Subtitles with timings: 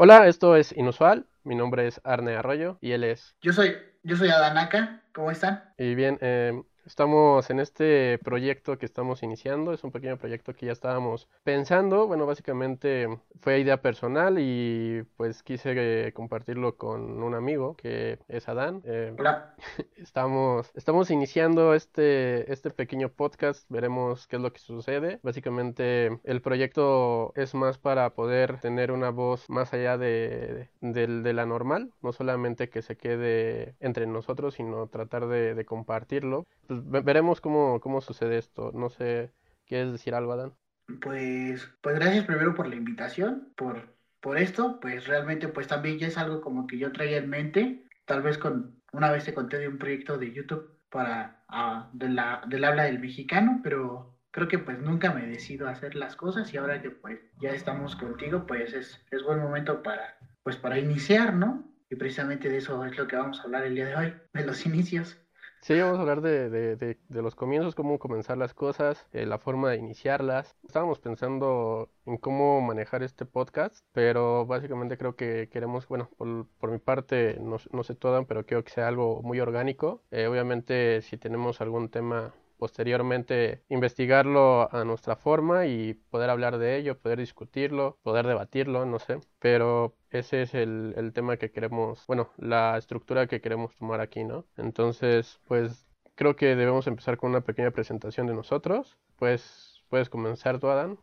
[0.00, 1.26] Hola, esto es Inusual.
[1.42, 3.34] Mi nombre es Arne Arroyo y él es.
[3.42, 3.74] Yo soy,
[4.04, 5.02] yo soy Adanaka.
[5.12, 5.64] ¿Cómo están?
[5.76, 6.52] Y bien, eh,
[6.88, 12.06] Estamos en este proyecto que estamos iniciando, es un pequeño proyecto que ya estábamos pensando,
[12.06, 13.08] bueno, básicamente
[13.40, 18.80] fue idea personal y pues quise eh, compartirlo con un amigo que es Adán.
[18.86, 19.54] Eh, Hola.
[19.96, 25.20] Estamos, estamos iniciando este, este pequeño podcast, veremos qué es lo que sucede.
[25.22, 31.44] Básicamente el proyecto es más para poder tener una voz más allá de, de, la
[31.44, 36.46] normal, no solamente que se quede entre nosotros, sino tratar de, de compartirlo.
[36.66, 38.72] Pues, pues, veremos cómo, cómo sucede esto.
[38.72, 39.32] No sé,
[39.66, 40.54] ¿quieres decir algo, Adán?
[41.00, 46.06] Pues, pues gracias primero por la invitación, por, por esto, pues realmente pues también ya
[46.06, 49.58] es algo como que yo traía en mente, tal vez con, una vez te conté
[49.58, 54.48] de un proyecto de YouTube para, uh, de la, del habla del mexicano, pero creo
[54.48, 57.94] que pues nunca me decido a hacer las cosas y ahora que pues ya estamos
[57.96, 61.64] contigo, pues es, es buen momento para, pues para iniciar, ¿no?
[61.90, 64.44] Y precisamente de eso es lo que vamos a hablar el día de hoy, de
[64.44, 65.18] los inicios.
[65.60, 69.38] Sí, vamos a hablar de, de, de, los comienzos, cómo comenzar las cosas, eh, la
[69.38, 70.56] forma de iniciarlas.
[70.66, 76.70] Estábamos pensando en cómo manejar este podcast, pero básicamente creo que queremos, bueno, por, por
[76.70, 80.02] mi parte, no, no sé todo, pero quiero que sea algo muy orgánico.
[80.10, 86.76] Eh, obviamente, si tenemos algún tema posteriormente investigarlo a nuestra forma y poder hablar de
[86.76, 89.20] ello, poder discutirlo, poder debatirlo, no sé.
[89.38, 94.24] Pero ese es el, el tema que queremos, bueno, la estructura que queremos tomar aquí,
[94.24, 94.44] ¿no?
[94.56, 98.98] Entonces, pues creo que debemos empezar con una pequeña presentación de nosotros.
[99.16, 100.98] Pues, ¿puedes comenzar tú, Adán?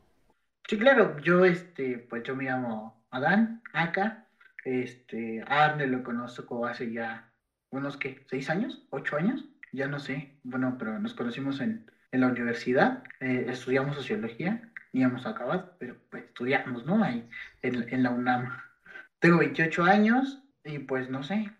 [0.67, 4.28] Sí, claro, yo, este, pues yo me llamo Adán, acá,
[4.66, 7.31] este, Arne lo conozco hace ya
[7.70, 8.26] unos, ¿qué?
[8.30, 8.86] ¿Seis años?
[8.89, 9.45] ¿Ocho años?
[9.76, 15.26] Ya no sé, bueno, pero nos conocimos en, en la universidad, eh, estudiamos sociología, íbamos
[15.26, 17.04] a acabar, pero pues estudiamos, ¿no?
[17.04, 17.28] Ahí
[17.62, 18.58] en, la UNAM.
[19.20, 21.52] Tengo 28 años y pues no sé,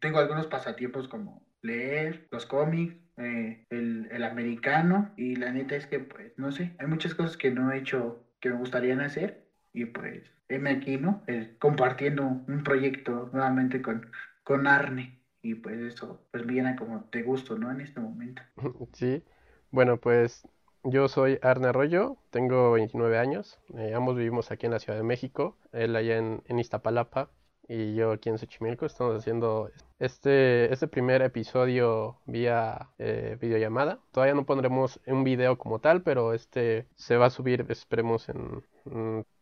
[0.00, 5.86] tengo algunos pasatiempos como leer los cómics, eh, el, el, americano y la neta es
[5.86, 9.46] que pues no sé, hay muchas cosas que no he hecho que me gustarían hacer
[9.74, 11.22] y pues heme aquí, ¿no?
[11.58, 14.10] compartiendo un proyecto nuevamente con,
[14.42, 17.70] con Arne y pues eso pues viene como te gusto, ¿no?
[17.70, 18.42] En este momento.
[18.92, 19.22] Sí,
[19.70, 20.46] bueno pues
[20.84, 25.04] yo soy Arne Arroyo, tengo 29 años, eh, ambos vivimos aquí en la Ciudad de
[25.04, 27.30] México, él allá en, en Iztapalapa
[27.70, 28.84] y yo aquí en Xochimilco.
[28.84, 29.70] Estamos haciendo
[30.00, 34.00] este, este primer episodio vía eh, videollamada.
[34.10, 38.64] Todavía no pondremos un video como tal, pero este se va a subir, esperemos en...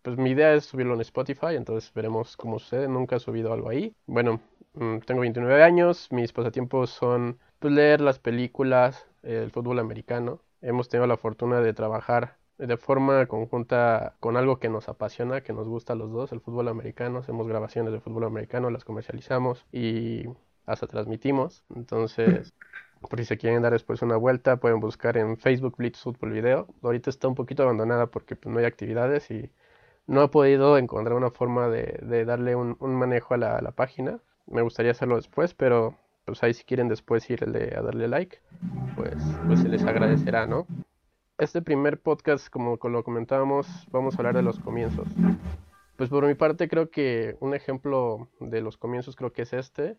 [0.09, 2.89] pues mi idea es subirlo en Spotify, entonces veremos cómo sucede.
[2.89, 3.95] Nunca he subido algo ahí.
[4.07, 4.41] Bueno,
[4.73, 10.41] mm, tengo 29 años, mis pasatiempos son pues, leer las películas, el fútbol americano.
[10.63, 15.53] Hemos tenido la fortuna de trabajar de forma conjunta con algo que nos apasiona, que
[15.53, 17.19] nos gusta a los dos, el fútbol americano.
[17.19, 20.25] Hacemos grabaciones de fútbol americano, las comercializamos y
[20.65, 21.65] hasta transmitimos.
[21.77, 22.55] Entonces,
[23.11, 26.67] por si se quieren dar después una vuelta, pueden buscar en Facebook Blitz Football Video.
[26.83, 29.51] Ahorita está un poquito abandonada porque pues, no hay actividades y
[30.09, 34.19] no he podido encontrar una forma de, darle un, manejo a la, la, página.
[34.47, 38.39] Me gustaría hacerlo después, pero pues ahí si quieren después irle a darle like,
[38.97, 39.17] pues,
[39.47, 40.67] pues se les agradecerá, ¿no?
[41.37, 45.07] Este primer podcast, como lo comentábamos, vamos a hablar de los comienzos.
[45.97, 49.99] Pues por mi parte creo que un ejemplo de los comienzos creo que es este,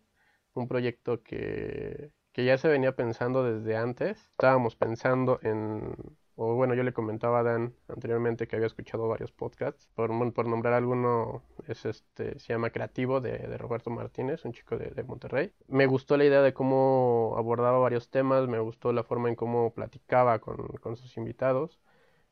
[0.54, 4.18] un proyecto que, que ya se venía pensando desde antes.
[4.32, 5.94] Estábamos pensando en
[6.42, 9.90] o bueno, yo le comentaba a Dan anteriormente que había escuchado varios podcasts.
[9.94, 14.78] Por, por nombrar alguno, es este, se llama Creativo de, de Roberto Martínez, un chico
[14.78, 15.52] de, de, Monterrey.
[15.68, 19.74] Me gustó la idea de cómo abordaba varios temas, me gustó la forma en cómo
[19.74, 21.78] platicaba con, con sus invitados.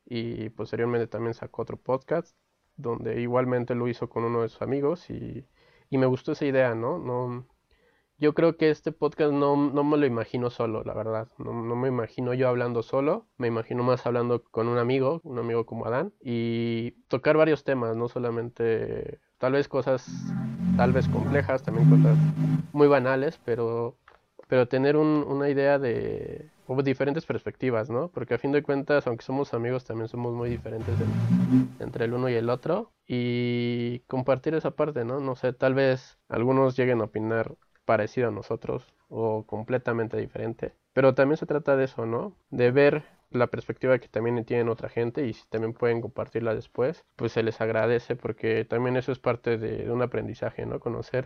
[0.05, 2.35] Y posteriormente también sacó otro podcast
[2.77, 5.45] donde igualmente lo hizo con uno de sus amigos y,
[5.91, 6.97] y me gustó esa idea, ¿no?
[6.97, 7.45] No,
[8.19, 11.29] yo creo que este podcast no, no me lo imagino solo, la verdad.
[11.37, 15.39] No, no, me imagino yo hablando solo, me imagino más hablando con un amigo, un
[15.39, 20.05] amigo como Adán, y tocar varios temas, no solamente tal vez cosas
[20.75, 22.17] tal vez complejas, también cosas
[22.71, 23.97] muy banales, pero,
[24.47, 28.09] pero tener un, una idea de o diferentes perspectivas, ¿no?
[28.09, 30.93] Porque a fin de cuentas, aunque somos amigos, también somos muy diferentes
[31.79, 32.91] entre el uno y el otro.
[33.07, 35.19] Y compartir esa parte, ¿no?
[35.19, 37.55] No sé, tal vez algunos lleguen a opinar
[37.89, 40.75] parecido a nosotros o completamente diferente.
[40.93, 42.35] Pero también se trata de eso, ¿no?
[42.51, 47.03] De ver la perspectiva que también tienen otra gente y si también pueden compartirla después,
[47.15, 50.79] pues se les agradece porque también eso es parte de, un aprendizaje, ¿no?
[50.79, 51.25] Conocer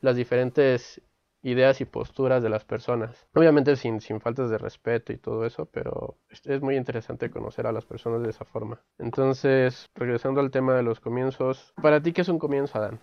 [0.00, 1.02] las diferentes
[1.42, 3.26] ideas y posturas de las personas.
[3.34, 7.72] Obviamente sin, sin faltas de respeto y todo eso, pero es muy interesante conocer a
[7.72, 8.80] las personas de esa forma.
[8.96, 12.98] Entonces, regresando al tema de los comienzos, ¿para ti qué es un comienzo, Adán?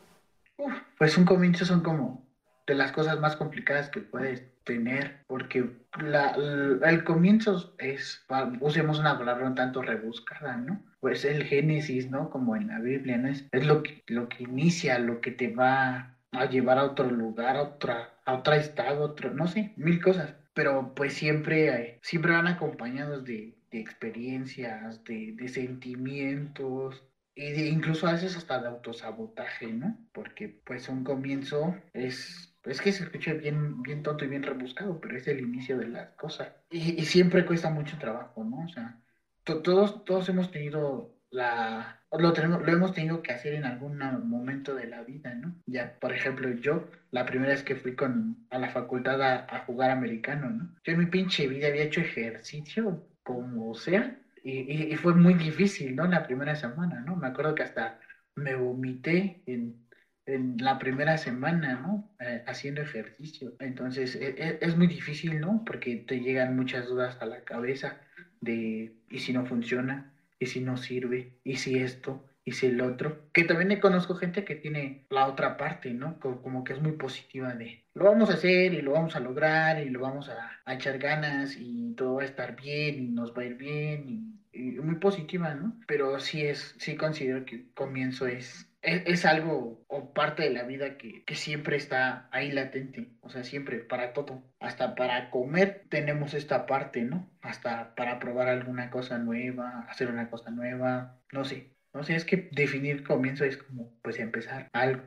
[0.97, 2.24] pues un comienzo son como
[2.67, 5.69] de las cosas más complicadas que puedes tener, porque
[6.01, 6.35] la,
[6.83, 8.25] el comienzo es,
[8.59, 10.83] usemos una palabra un tanto rebuscada, ¿no?
[10.99, 12.29] Pues el génesis, ¿no?
[12.29, 13.27] Como en la Biblia, ¿no?
[13.27, 17.09] Es, es lo, que, lo que inicia, lo que te va a llevar a otro
[17.09, 20.33] lugar, a otra, a otro estado, otro, no sé, mil cosas.
[20.53, 27.03] Pero pues siempre, siempre van acompañados de, de experiencias, de, de sentimientos,
[27.35, 29.97] y de, incluso a veces hasta de autosabotaje, ¿no?
[30.13, 34.99] Porque pues un comienzo es es que se escucha bien, bien tonto y bien rebuscado,
[34.99, 36.51] pero es el inicio de las cosas.
[36.69, 38.65] Y, y siempre cuesta mucho trabajo, ¿no?
[38.65, 38.99] O sea,
[39.43, 42.01] todos, todos hemos tenido la...
[42.17, 43.97] Lo, tenemos, lo hemos tenido que hacer en algún
[44.27, 45.53] momento de la vida, ¿no?
[45.65, 49.65] Ya, por ejemplo, yo, la primera vez que fui con, a la facultad a, a
[49.65, 50.75] jugar americano, ¿no?
[50.83, 55.95] Yo en mi pinche vida había hecho ejercicio, como sea, y, y, fue muy difícil,
[55.95, 56.05] ¿no?
[56.05, 57.15] La primera semana, ¿no?
[57.15, 57.99] Me acuerdo que hasta
[58.35, 59.84] me vomité en
[60.25, 62.09] en la primera semana, ¿no?
[62.19, 63.53] Eh, haciendo ejercicio.
[63.59, 65.63] Entonces e, e, es, muy difícil, ¿no?
[65.65, 68.01] Porque te llegan muchas dudas a la cabeza
[68.41, 70.13] de, ¿y si no funciona?
[70.39, 71.33] ¿Y si no sirve?
[71.43, 72.25] ¿Y si esto?
[72.43, 73.29] ¿Y si el otro?
[73.33, 76.19] Que también conozco gente que tiene la otra parte, ¿no?
[76.19, 79.81] Como, que es muy positiva de, lo vamos a hacer y lo vamos a lograr
[79.81, 83.35] y lo vamos a, a echar ganas y todo va a estar bien y nos
[83.35, 85.75] va a ir bien y, muy positiva, ¿no?
[85.87, 90.97] Pero sí es, sí considero que comienzo es es, algo o parte de la vida
[90.97, 94.43] que, siempre está ahí latente, o sea, siempre, para todo.
[94.59, 97.29] Hasta para comer tenemos esta parte, ¿no?
[97.41, 101.71] Hasta para probar alguna cosa nueva, hacer una cosa nueva, no sé.
[101.93, 105.01] No sé, es que definir comienzo es como, pues, empezar algo.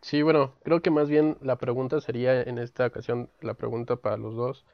[0.00, 4.16] Sí, bueno, creo que más bien la pregunta sería en esta ocasión, la pregunta para
[4.16, 4.64] los dos,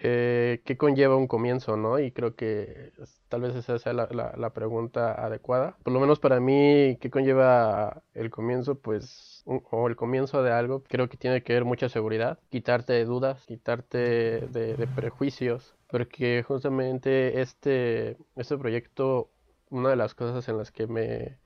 [0.00, 1.98] eh, ¿qué conlleva un comienzo, no?
[1.98, 2.92] Y creo que
[3.28, 5.76] tal vez esa sea la, pregunta adecuada.
[5.82, 8.78] Por lo menos para mí, ¿qué conlleva el comienzo?
[8.78, 13.04] Pues, o el comienzo de algo, creo que tiene que ver mucha seguridad, quitarte de
[13.04, 19.30] dudas, quitarte de, prejuicios, porque justamente este, este proyecto,
[19.70, 21.38] una de las cosas en las que me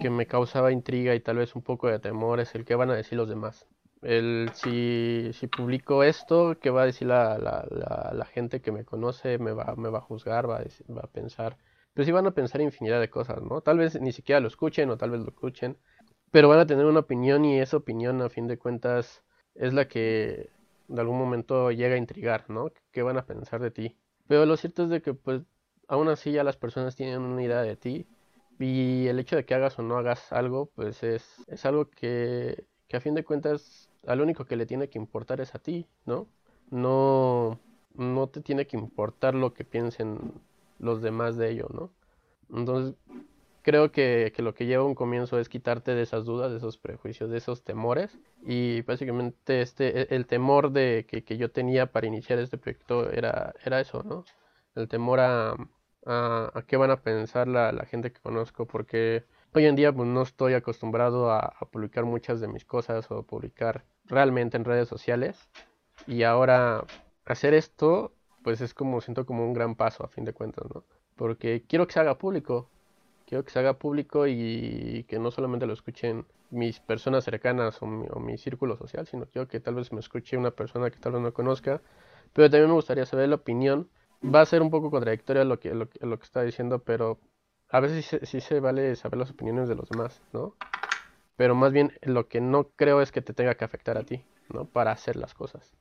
[0.00, 2.90] que me causaba intriga y tal vez un poco de temor es el que van
[2.90, 3.66] a decir los demás
[4.02, 8.84] el, si, si publico esto, ¿qué va a decir la, la, la, gente que me
[8.84, 9.38] conoce?
[9.38, 10.48] ¿Me va, me va a juzgar?
[10.48, 10.64] ¿Va a,
[10.94, 11.56] va a pensar?
[11.94, 13.62] Pues sí van a pensar infinidad de cosas, ¿no?
[13.62, 15.78] Tal vez ni siquiera lo escuchen o tal vez lo escuchen,
[16.30, 19.88] pero van a tener una opinión y esa opinión a fin de cuentas es la
[19.88, 20.50] que
[20.88, 22.70] de algún momento llega a intrigar, ¿no?
[22.92, 23.96] ¿Qué van a pensar de ti?
[24.28, 25.42] Pero lo cierto es de que pues
[25.88, 28.06] aún así ya las personas tienen una idea de ti
[28.58, 32.66] y el hecho de que hagas o no hagas algo pues es, es algo que,
[32.88, 35.86] que a fin de cuentas al único que le tiene que importar es a ti,
[36.04, 36.26] ¿no?
[36.70, 37.58] No,
[37.94, 40.32] no te tiene que importar lo que piensen
[40.78, 41.90] los demás de ello, ¿no?
[42.50, 42.94] Entonces,
[43.66, 47.30] creo que, lo que lleva un comienzo es quitarte de esas dudas, de esos prejuicios,
[47.30, 48.16] de esos temores.
[48.44, 53.54] Y básicamente este, e, el temor de que, yo tenía para iniciar este proyecto era,
[53.64, 54.24] era eso, ¿no?
[54.76, 55.56] El temor a,
[56.06, 59.24] a, qué van a pensar la, la gente que conozco, porque
[59.56, 63.84] hoy en día pues, no estoy acostumbrado a, publicar muchas de mis cosas o publicar
[64.04, 65.48] realmente en redes sociales.
[66.06, 66.84] Y ahora
[67.24, 68.12] hacer esto,
[68.42, 70.84] pues es como, siento como un gran paso a fin de cuentas, ¿no?
[71.16, 72.68] Porque quiero que se haga público.
[73.26, 77.86] Quiero que se haga público y que no solamente lo escuchen mis personas cercanas o
[77.86, 81.22] mi, círculo social, sino quiero que tal vez me escuche una persona que tal vez
[81.22, 81.80] no conozca.
[82.34, 83.88] Pero también me gustaría saber la opinión.
[84.22, 87.18] Va a ser un poco contradictoria lo que, lo, lo que está diciendo, pero
[87.68, 90.54] a veces sí, se vale saber las opiniones de los demás, ¿no?
[91.36, 94.24] Pero más bien lo que no creo es que te tenga que afectar a ti,
[94.52, 94.66] ¿no?
[94.66, 95.74] Para hacer las cosas.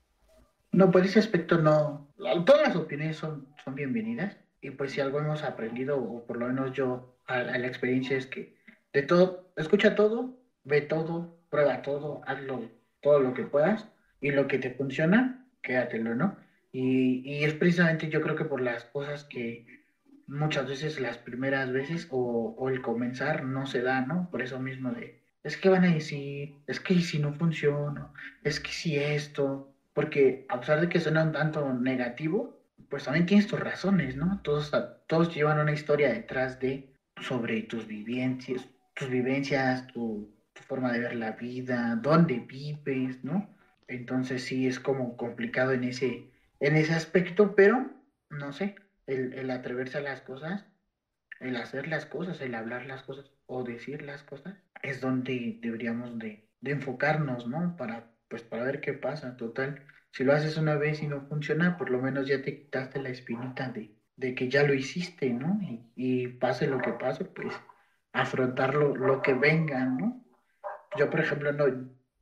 [0.72, 2.08] No, por ese aspecto no.
[2.46, 4.38] Todas las opiniones son, son bienvenidas.
[4.62, 8.26] Y pues si algo hemos aprendido, o por lo menos yo, a, la experiencia es
[8.26, 8.58] que
[8.92, 12.70] de todo, escucha todo, ve todo, prueba todo, hazlo
[13.02, 13.88] todo lo que puedas.
[14.20, 16.36] Y lo que te funciona, quédatelo, ¿no?
[16.72, 19.66] Y, y es precisamente yo creo que por las cosas que
[20.28, 24.30] muchas veces las primeras veces o, el comenzar no se da, ¿no?
[24.32, 28.12] Por eso mismo de, es que van a decir, es que si no funciona,
[28.44, 33.26] es que si esto, porque a pesar de que suena un tanto negativo, pues también
[33.26, 34.42] tienes tus razones, ¿no?
[34.44, 34.72] Todos,
[35.08, 40.34] todos llevan una historia detrás de, sobre tus vivencias, tus vivencias, tu,
[40.68, 43.48] forma de ver la vida, dónde vives, ¿no?
[43.88, 47.92] Entonces sí es como complicado en ese, en ese aspecto, pero
[48.32, 48.76] no sé,
[49.08, 50.66] el, atreverse a las cosas,
[51.40, 56.18] el hacer las cosas, el hablar las cosas o decir las cosas, es donde deberíamos
[56.18, 57.76] de, enfocarnos, ¿no?
[57.78, 59.38] Para, pues, para ver qué pasa.
[59.38, 63.00] Total, si lo haces una vez y no funciona, por lo menos ya te quitaste
[63.02, 65.60] la espinita de, de que ya lo hiciste, ¿no?
[65.96, 67.54] Y, pase lo que pase, pues
[68.14, 70.26] afrontar lo, lo, que venga, ¿no?
[70.98, 71.66] yo por ejemplo, no,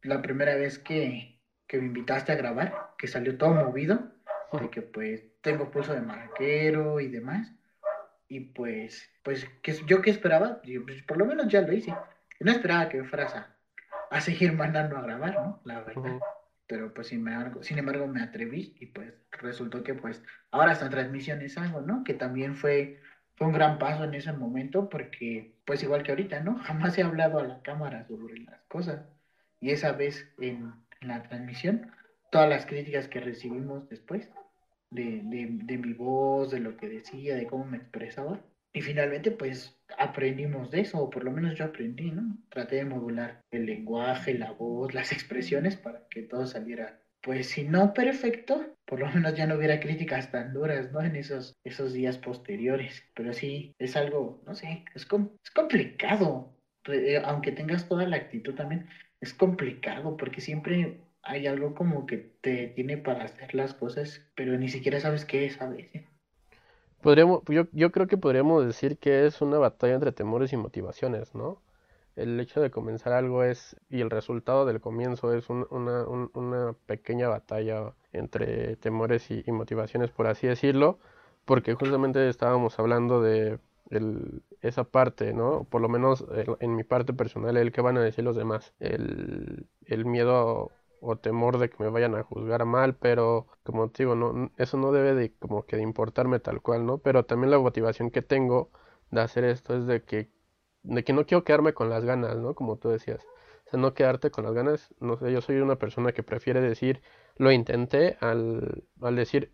[0.01, 4.11] la primera vez que, que me invitaste a grabar, que salió todo movido,
[4.59, 7.53] de que pues tengo pulso de marquero y demás,
[8.27, 11.93] y pues, pues, que yo qué esperaba, pues, por lo menos ya lo hice,
[12.39, 13.55] no esperaba que me fueras a,
[14.09, 15.61] a seguir mandando a grabar, ¿no?
[15.65, 16.19] La verdad.
[16.65, 20.89] Pero pues sin embargo, sin embargo me atreví y pues resultó que pues ahora esta
[20.89, 22.03] transmisión es algo, ¿no?
[22.03, 23.01] Que también fue,
[23.35, 26.57] fue un gran paso en ese momento porque pues igual que ahorita, ¿no?
[26.59, 29.05] Jamás he hablado a la cámara sobre las cosas.
[29.59, 31.91] Y esa vez en, la transmisión,
[32.31, 34.29] todas las críticas que recibimos después
[34.93, 38.39] de, de, de mi voz, de lo que decía, de cómo me expresaba,
[38.73, 42.35] y finalmente, pues aprendimos de eso, o por lo menos yo aprendí, ¿no?
[42.49, 47.65] Traté de modular el lenguaje, la voz, las expresiones para que todo saliera, pues si
[47.65, 51.01] no perfecto, por lo menos ya no hubiera críticas tan duras, ¿no?
[51.01, 53.03] En esos, esos días posteriores.
[53.13, 56.57] Pero sí, es algo, no sé, es, es complicado.
[56.85, 58.87] Eh, aunque tengas toda la actitud también,
[59.21, 64.57] es complicado porque siempre hay algo como que te tiene para hacer las cosas, pero
[64.57, 66.03] ni siquiera sabes qué es a veces.
[67.01, 71.33] Podríamos, yo, yo creo que podríamos decir que es una batalla entre temores y motivaciones,
[71.33, 71.61] ¿no?
[72.15, 77.27] El hecho de comenzar algo es, y el resultado del comienzo es una, una, pequeña
[77.27, 80.99] batalla entre temores y, motivaciones, por así decirlo,
[81.45, 83.59] porque justamente estábamos hablando de
[84.61, 85.65] esa parte, ¿no?
[85.65, 86.25] Por lo menos
[86.59, 90.71] en mi parte personal, el que van a decir los demás, el, el miedo
[91.03, 94.77] o temor de que me vayan a juzgar mal, pero como te digo, no, eso
[94.77, 96.99] no debe de como que de importarme tal cual, ¿no?
[96.99, 98.71] Pero también la motivación que tengo
[99.11, 100.31] de hacer esto es de que,
[100.83, 102.55] de que no quiero quedarme con las ganas, ¿no?
[102.55, 103.21] Como tú decías.
[103.67, 106.61] O sea, no quedarte con las ganas, no sé, yo soy una persona que prefiere
[106.61, 107.01] decir,
[107.37, 109.51] lo intenté al, al decir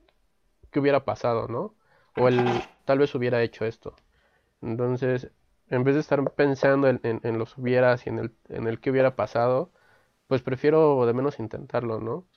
[0.72, 1.76] que hubiera pasado, ¿no?
[2.16, 2.46] O el
[2.86, 3.96] tal vez hubiera hecho esto.
[4.62, 5.32] Entonces,
[5.70, 8.80] en vez de estar pensando en, en, en los hubieras y en el, en el
[8.80, 9.72] que hubiera pasado,
[10.30, 12.29] pues prefiero de menos intentarlo, ¿no?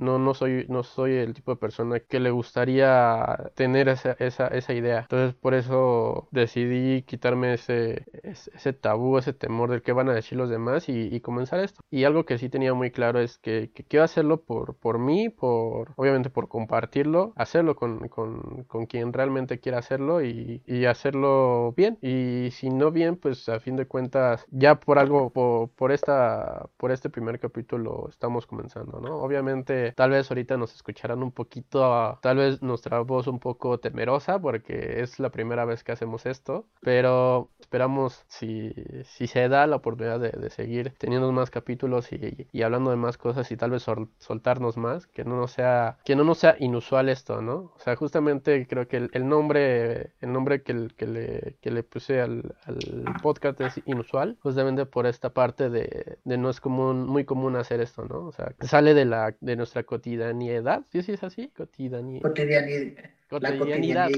[0.00, 4.48] No, no soy, no soy el tipo de persona que le gustaría tener esa, esa,
[4.48, 5.00] esa idea.
[5.00, 10.38] Entonces por eso decidí quitarme ese, ese, tabú, ese temor del que van a decir
[10.38, 11.82] los demás y, comenzar esto.
[11.90, 15.92] Y algo que sí tenía muy claro es que, quiero hacerlo por, por mí, por
[15.96, 21.98] obviamente por compartirlo, hacerlo con, con, con quien realmente quiera hacerlo y, y, hacerlo bien.
[22.00, 26.68] Y si no bien, pues a fin de cuentas, ya por algo, por, por, esta,
[26.78, 29.16] por este primer capítulo estamos comenzando, ¿no?
[29.18, 34.38] Obviamente tal vez ahorita nos escucharán un poquito, tal vez nuestra voz un poco temerosa
[34.38, 38.72] porque es la primera vez que hacemos esto, pero esperamos si,
[39.04, 43.16] si se da la oportunidad de, seguir teniendo más capítulos y, y, hablando de más
[43.16, 43.86] cosas y tal vez
[44.18, 47.72] soltarnos más, que no nos sea, que no nos sea inusual esto, ¿no?
[47.76, 52.20] O sea, justamente creo que el, nombre, el nombre que, que, le, que le puse
[52.20, 52.78] al, al,
[53.22, 57.80] podcast es inusual, justamente por esta parte de, de no es común, muy común hacer
[57.80, 58.26] esto, ¿no?
[58.26, 60.82] O sea, sale de la, de nuestra nuestra cotidianidad.
[60.92, 61.48] ¿Sí, sí es así?
[61.48, 62.22] Cotidianidad.
[62.22, 63.10] Cotidianidad.
[63.30, 64.08] La cotidianidad.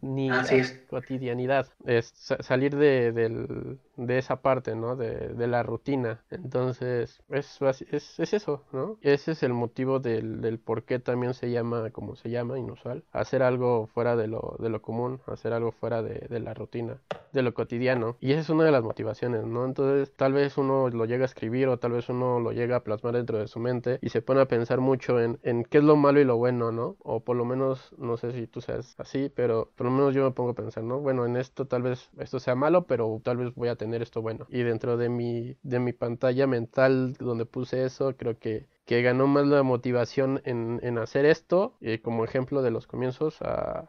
[0.00, 0.72] Ni Así es.
[0.88, 1.68] cotidianidad.
[1.84, 4.96] Es salir de, del, de esa parte, ¿no?
[4.96, 6.22] De, de la rutina.
[6.30, 8.98] Entonces, es, es, es, eso, ¿no?
[9.00, 13.04] Ese es el motivo del, del por qué también se llama como se llama, inusual.
[13.12, 16.98] Hacer algo fuera de lo, de lo común, hacer algo fuera de, de la rutina,
[17.32, 18.16] de lo cotidiano.
[18.20, 19.64] Y esa es una de las motivaciones, ¿no?
[19.64, 22.84] Entonces, tal vez uno lo llega a escribir o tal vez uno lo llega a
[22.84, 25.84] plasmar dentro de su mente y se pone a pensar mucho en, en qué es
[25.84, 26.96] lo malo y lo bueno, ¿no?
[27.00, 30.24] O por lo menos, no sé si tú seas así, pero por lo menos yo
[30.24, 31.00] me pongo a pensar, ¿no?
[31.00, 34.22] Bueno, en esto tal vez esto sea malo, pero tal vez voy a tener esto
[34.22, 34.46] bueno.
[34.48, 39.26] Y dentro de mi, de mi pantalla mental donde puse eso, creo que, que ganó
[39.26, 43.38] más la motivación en, en hacer esto, eh, como ejemplo de los comienzos,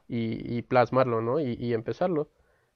[0.10, 1.40] y, plasmarlo, ¿no?
[1.40, 2.30] Y, y empezarlo.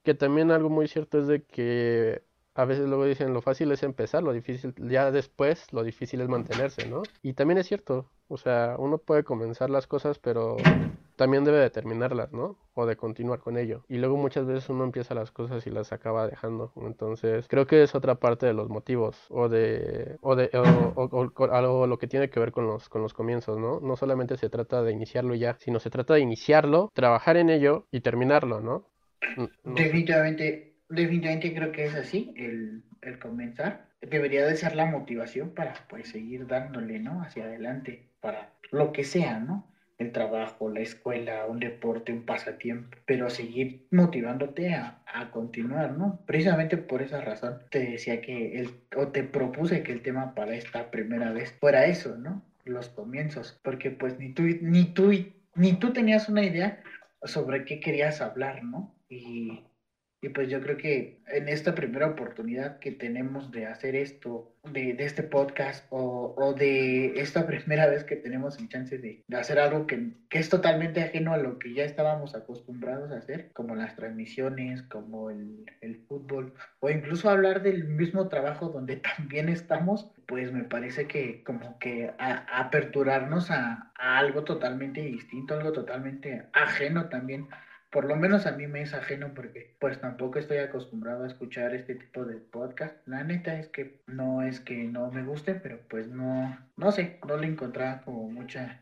[0.04, 2.24] Que también algo muy cierto es de que
[2.58, 6.28] a veces luego dicen lo fácil es empezar, lo difícil, ya después lo difícil es
[6.28, 7.04] mantenerse, ¿no?
[7.22, 10.58] Y también es cierto, o sea, uno puede comenzar las cosas, pero
[11.18, 12.58] también debe de terminarlas, ¿no?
[12.74, 13.84] O de continuar con ello.
[13.90, 16.72] Y luego muchas veces uno empieza las cosas y las acaba dejando.
[16.78, 21.88] Entonces, creo que es otra parte de los motivos o de o de o, algo
[21.88, 23.80] lo que tiene que ver con los con los comienzos, ¿no?
[23.82, 27.88] No solamente se trata de iniciarlo ya, sino se trata de iniciarlo, trabajar en ello
[27.92, 28.88] y terminarlo, ¿no?
[29.64, 33.88] Definitivamente definitivamente creo que es así, el, el, comenzar.
[34.02, 37.22] Debería de ser la motivación para pues seguir dándole, ¿no?
[37.22, 39.68] Hacia adelante, para lo que sea, ¿no?
[39.98, 46.20] El trabajo, la escuela, un deporte, un pasatiempo, pero seguir motivándote a, a continuar, ¿no?
[46.26, 50.56] Precisamente por esa razón te decía que el, o te propuse que el tema para
[50.56, 52.44] esta primera vez fuera eso, ¿no?
[52.66, 55.12] Los comienzos, porque pues ni tú, ni tú,
[55.56, 56.82] ni tú tenías una idea
[57.24, 58.94] sobre qué querías hablar, ¿no?
[59.10, 59.67] Y
[60.20, 64.96] Y pues yo creo que en esta primera oportunidad que tenemos de hacer esto, de,
[64.98, 69.86] este podcast, o, o, de esta primera vez que tenemos el chance de, hacer algo
[69.86, 73.96] que, que, es totalmente ajeno a lo que ya estábamos acostumbrados a hacer, como las
[73.96, 80.52] transmisiones, como el, el fútbol, o incluso hablar del mismo trabajo donde también estamos, pues
[80.52, 87.48] me parece que como que aperturarnos a algo totalmente distinto, algo totalmente ajeno también
[87.90, 91.74] por lo menos a mí me es ajeno porque pues tampoco estoy acostumbrado a escuchar
[91.74, 92.96] este tipo de podcast.
[93.08, 97.20] La neta es que no es que no me guste, pero pues no, no sé,
[97.28, 98.82] no le encontraba como mucha,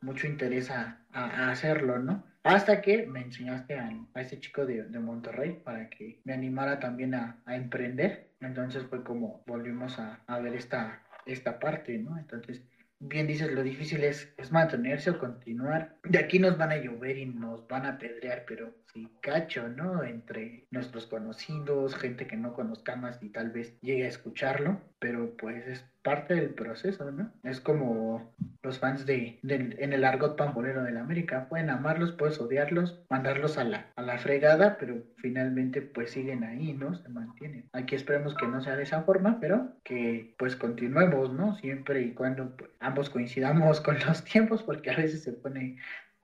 [0.00, 2.24] mucho interés a, a hacerlo, ¿no?
[2.44, 6.80] Hasta que me enseñaste a, a ese chico de, de, Monterrey para que me animara
[6.80, 8.26] también a, a emprender.
[8.40, 12.18] Entonces fue como volvimos a, a ver esta, esta parte, ¿no?
[12.18, 12.60] Entonces
[13.02, 15.96] bien dices, lo difícil es, es, mantenerse o continuar.
[16.04, 20.04] De aquí nos van a llover y nos van a pedrear, pero sí, cacho, ¿no?
[20.04, 25.66] Entre nuestros conocidos, gente que no conozcamos y tal vez llegue a escucharlo, pero pues
[25.66, 27.32] es parte del proceso, ¿no?
[27.42, 28.32] Es como
[28.62, 33.04] los fans de, de en el argot pambolero de la América, pueden amarlos, puedes odiarlos,
[33.10, 36.94] mandarlos a la, a la fregada, pero finalmente pues siguen ahí, ¿no?
[36.94, 37.68] Se mantienen.
[37.72, 41.56] Aquí esperemos que no sea de esa forma, pero que pues continuemos, ¿no?
[41.56, 45.78] Siempre y cuando pues, ambos coincidamos con los tiempos, porque a veces se pone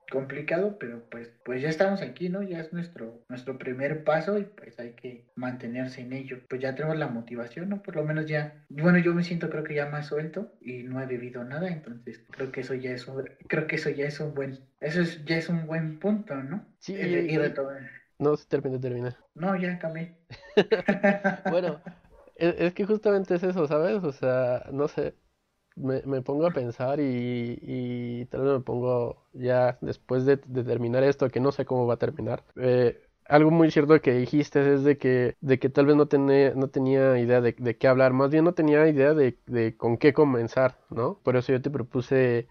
[0.09, 2.41] complicado, pero pues, pues ya estamos aquí, ¿no?
[2.41, 6.39] Ya es nuestro, nuestro primer paso y pues hay que mantenerse en ello.
[6.49, 7.81] Pues ya tenemos la motivación, ¿no?
[7.81, 11.01] Por lo menos ya, bueno, yo me siento creo que ya más suelto y no
[11.01, 14.19] he bebido nada, entonces creo que eso ya es un, creo que eso ya es
[14.19, 16.65] un buen, eso es, ya es un buen punto, ¿no?
[16.79, 17.39] Sí, y, y, y
[18.19, 19.17] no, termina, termina.
[19.33, 20.17] No, ya acabé.
[21.49, 21.81] bueno,
[22.35, 24.03] es, es que justamente es eso, ¿sabes?
[24.03, 25.15] O sea, no sé,
[25.79, 31.03] me, me, pongo a pensar y, y, tal vez me pongo ya después de, terminar
[31.03, 32.43] esto, que no sé cómo va a terminar.
[32.55, 36.53] Eh, algo muy cierto que dijiste es de que, de que tal vez no, tenía
[36.55, 39.97] no tenía idea de, de, qué hablar, más bien no tenía idea de, de con
[39.97, 41.19] qué comenzar, ¿no?
[41.23, 42.47] Por eso yo te propuse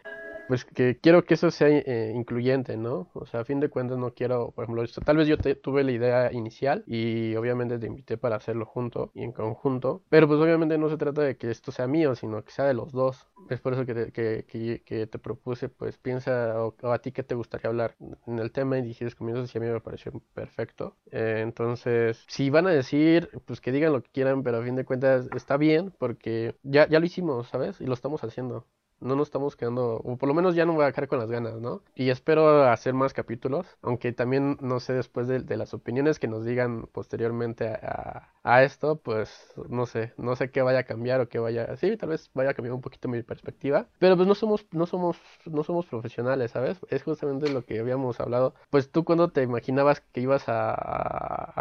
[0.49, 3.11] pues que quiero que eso sea eh, incluyente, ¿no?
[3.13, 5.85] O sea, a fin de cuentas no quiero, por ejemplo, tal vez yo te, tuve
[5.85, 10.41] la idea inicial y obviamente te invité para hacerlo junto y en conjunto, pero pues
[10.41, 13.29] obviamente no se trata de que esto sea mío, sino que sea de los dos.
[13.51, 17.13] Es por eso que te, que, que, te propuse, pues piensa o, o, a ti
[17.13, 17.95] qué te gustaría hablar
[18.27, 20.97] en el tema y dijiste comienzos y a mí me pareció perfecto.
[21.11, 24.77] Eh, entonces, si van a decir, pues que digan lo que quieran, pero a fin
[24.77, 27.81] de cuentas está bien porque ya, ya lo hicimos, ¿sabes?
[27.81, 28.67] Y lo estamos haciendo
[29.01, 31.31] no nos estamos quedando, o por lo menos ya no voy a quedar con las
[31.31, 31.83] ganas, ¿no?
[31.95, 36.45] Y espero hacer más capítulos, aunque también, no sé, después de, las opiniones que nos
[36.45, 38.33] digan posteriormente a,
[38.63, 42.11] esto, pues no sé, no sé qué vaya a cambiar o qué vaya, sí, tal
[42.11, 45.63] vez vaya a cambiar un poquito mi perspectiva, pero pues no somos, no somos, no
[45.65, 46.79] somos profesionales, ¿sabes?
[46.89, 48.55] Es justamente lo que habíamos hablado.
[48.71, 51.53] Pues tú cuando te imaginabas que ibas a,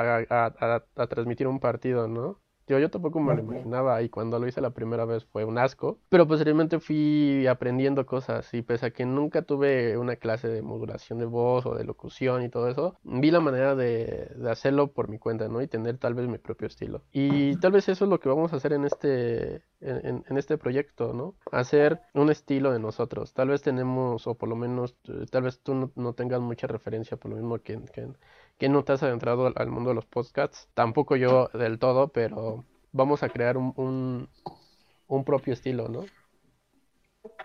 [0.95, 2.39] a transmitir un partido, ¿no?
[2.67, 5.57] Yo, yo tampoco me lo imaginaba y cuando lo hice la primera vez fue un
[5.57, 10.61] asco, pero posteriormente fui aprendiendo cosas y pese a que nunca tuve una clase de
[10.61, 14.91] modulación de voz o de locución y todo eso, vi la manera de, de hacerlo
[14.91, 15.61] por mi cuenta, ¿no?
[15.61, 17.03] Y tener tal vez mi propio estilo.
[17.11, 20.57] Y tal vez eso es lo que vamos a hacer en este, en, en este
[20.57, 21.35] proyecto, ¿no?
[21.51, 23.33] Hacer un estilo de nosotros.
[23.33, 24.95] Tal vez tenemos, o por lo menos,
[25.31, 28.07] tal vez tú no, no tengas mucha referencia por lo mismo que, que
[28.57, 30.69] que no te has adentrado al mundo de los podcasts.
[30.73, 34.29] Tampoco yo del todo, pero vamos a crear un, un,
[35.07, 36.05] un propio estilo, ¿no?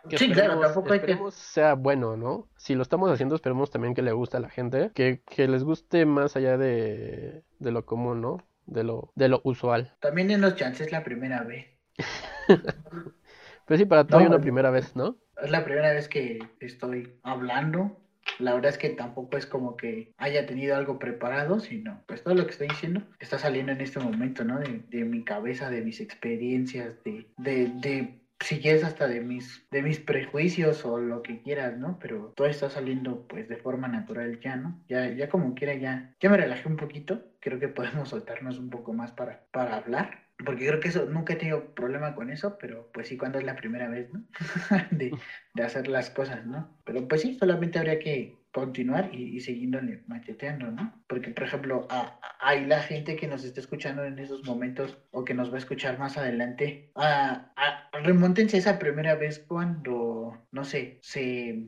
[0.09, 1.19] Que sí, claro, tampoco hay que...
[1.31, 2.49] sea bueno, ¿no?
[2.57, 5.65] Si lo estamos haciendo, esperemos también que le guste a la gente, que, que les
[5.65, 8.39] guste más allá de, de lo común, ¿no?
[8.67, 9.95] De lo, de lo usual.
[10.01, 11.67] También en los chances la primera vez.
[13.67, 15.17] pues sí, para todo no, hay una primera vez, ¿no?
[15.43, 18.02] Es la primera vez que estoy hablando
[18.39, 22.35] la verdad es que tampoco es como que haya tenido algo preparado, sino pues todo
[22.35, 24.59] lo que estoy diciendo está saliendo en este momento, ¿no?
[24.59, 29.83] De, de mi cabeza, de mis experiencias, de, de, de si hasta de mis, de
[29.83, 31.99] mis prejuicios o lo que quieras, ¿no?
[32.01, 34.83] Pero todo está saliendo pues de forma natural ya, ¿no?
[34.89, 38.71] Ya, ya como quiera, ya, ya me relajé un poquito, creo que podemos soltarnos un
[38.71, 40.22] poco más para, para hablar.
[40.45, 43.45] Porque creo que eso, nunca he tenido problema con eso, pero pues sí cuando es
[43.45, 44.25] la primera vez, ¿no?
[44.91, 45.17] de,
[45.55, 46.73] de hacer las cosas, ¿no?
[46.85, 51.03] Pero pues sí, solamente habría que continuar y, y siguiéndole macheteando, ¿no?
[51.07, 55.25] Porque, por ejemplo, a, hay la gente que nos está escuchando en esos momentos o
[55.25, 60.65] que nos va a escuchar más adelante, a, a, remóntense esa primera vez cuando, no
[60.65, 61.67] sé, se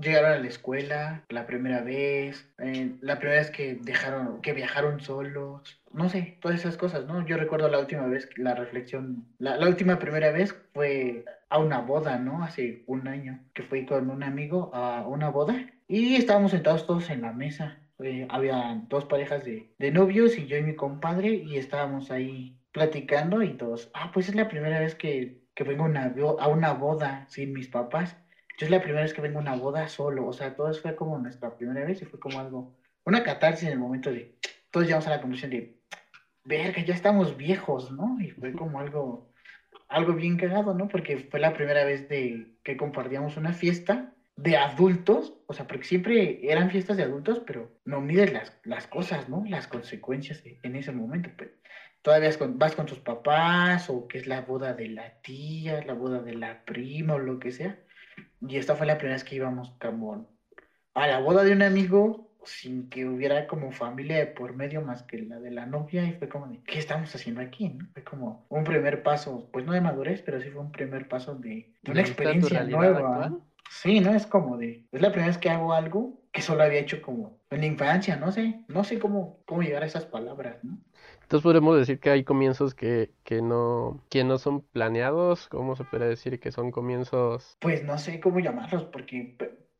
[0.00, 5.00] llegaron a la escuela, la primera vez, eh, la primera vez que dejaron, que viajaron
[5.00, 7.24] solos, no sé, todas esas cosas, ¿no?
[7.26, 11.80] Yo recuerdo la última vez, la reflexión, la, la, última primera vez fue a una
[11.80, 12.42] boda, ¿no?
[12.42, 17.10] Hace un año, que fui con un amigo a una boda y estábamos sentados todos
[17.10, 21.30] en la mesa eh, había dos parejas de, de novios y yo y mi compadre
[21.30, 25.84] y estábamos ahí platicando y todos, ah, pues es la primera vez que, que vengo
[25.84, 28.16] a una, a una boda sin mis papás.
[28.58, 30.94] Yo es la primera vez que vengo a una boda solo, o sea, todo fue
[30.94, 34.36] como nuestra primera vez y fue como algo, una catarsis en el momento de,
[34.70, 35.76] todos llegamos a la conclusión de,
[36.44, 38.20] verga, ya estamos viejos, ¿no?
[38.20, 39.27] Y fue como algo,
[39.88, 40.88] algo bien cagado, ¿no?
[40.88, 45.84] Porque fue la primera vez de que compartíamos una fiesta de adultos, o sea, porque
[45.84, 49.44] siempre eran fiestas de adultos, pero no mides las, las cosas, ¿no?
[49.48, 51.30] Las consecuencias en ese momento.
[51.36, 51.50] Pero
[52.02, 56.22] todavía vas con tus papás, o que es la boda de la tía, la boda
[56.22, 57.80] de la prima, o lo que sea.
[58.40, 60.30] Y esta fue la primera vez que íbamos como
[60.94, 65.02] a la boda de un amigo sin que hubiera como familia de por medio más
[65.02, 67.78] que la de la novia y fue como de, ¿qué estamos haciendo aquí?
[67.92, 71.34] Fue como un primer paso, pues no de madurez, pero sí fue un primer paso
[71.34, 73.38] de, una experiencia nueva.
[73.70, 74.14] Sí, ¿no?
[74.14, 77.38] Es como de, es la primera vez que hago algo que solo había hecho como
[77.50, 80.78] en la infancia, no sé, no sé cómo, cómo llegar a esas palabras, ¿no?
[81.22, 85.84] Entonces podemos decir que hay comienzos que, que no, que no son planeados, ¿cómo se
[85.84, 87.58] puede decir que son comienzos?
[87.60, 89.36] Pues no sé cómo llamarlos, porque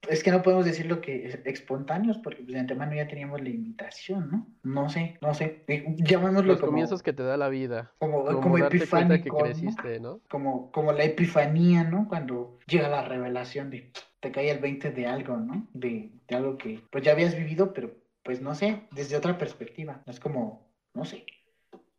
[0.08, 3.40] es que no podemos decir lo que es espontáneos, porque pues, de antemano ya teníamos
[3.40, 4.46] la invitación, ¿no?
[4.62, 5.64] No sé, no sé.
[5.66, 7.92] Eh, llamémoslo Los comienzos que te da la vida.
[7.98, 10.20] Como, como, epifánico, que creciste, ¿no?
[10.28, 12.06] Como, como la epifanía, ¿no?
[12.08, 15.66] Cuando llega la revelación de te cae el 20 de algo, ¿no?
[15.72, 20.02] De, de algo que pues ya habías vivido, pero pues no sé, desde otra perspectiva.
[20.06, 21.24] Es como, no sé.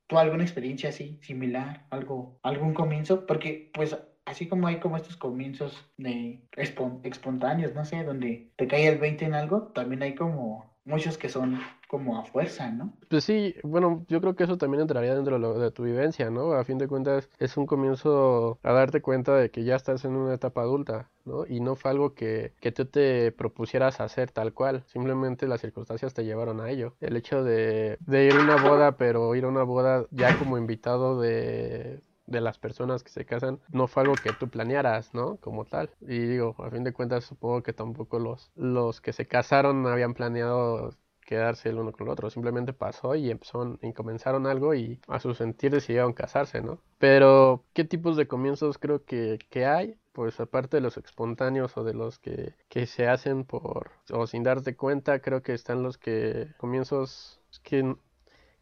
[0.08, 3.26] ¿Tú alguna experiencia así, similar, algo, algún comienzo?
[3.28, 3.96] Porque pues
[4.30, 9.26] así como hay como estos comienzos de espontáneos, no sé, donde te cae el 20
[9.26, 12.94] en algo, también hay como muchos que son como a fuerza, ¿no?
[13.10, 16.54] Pues sí, bueno, yo creo que eso también entraría dentro de, tu vivencia, ¿no?
[16.54, 20.12] A fin de cuentas es un comienzo a darte cuenta de que ya estás en
[20.12, 21.46] una etapa adulta, ¿no?
[21.48, 26.14] Y no fue algo que, que tú te propusieras hacer tal cual, simplemente las circunstancias
[26.14, 26.96] te llevaron a ello.
[27.00, 30.58] El hecho de, de ir a una boda, pero ir a una boda ya como
[30.58, 35.38] invitado de, de las personas que se casan no fue algo que tú planearas, ¿no?
[35.38, 35.90] Como tal.
[36.02, 40.14] Y digo, a fin de cuentas supongo que tampoco los, los que se casaron habían
[40.14, 40.92] planeado
[41.30, 45.20] quedarse el uno con el otro, simplemente pasó y empezaron y comenzaron algo y a
[45.20, 46.80] su sentir decidieron casarse, ¿no?
[46.98, 49.96] Pero, ¿qué tipos de comienzos creo que, que hay?
[50.12, 54.42] Pues aparte de los espontáneos o de los que, que se hacen por o sin
[54.42, 57.96] darte cuenta, creo que están los que comienzos que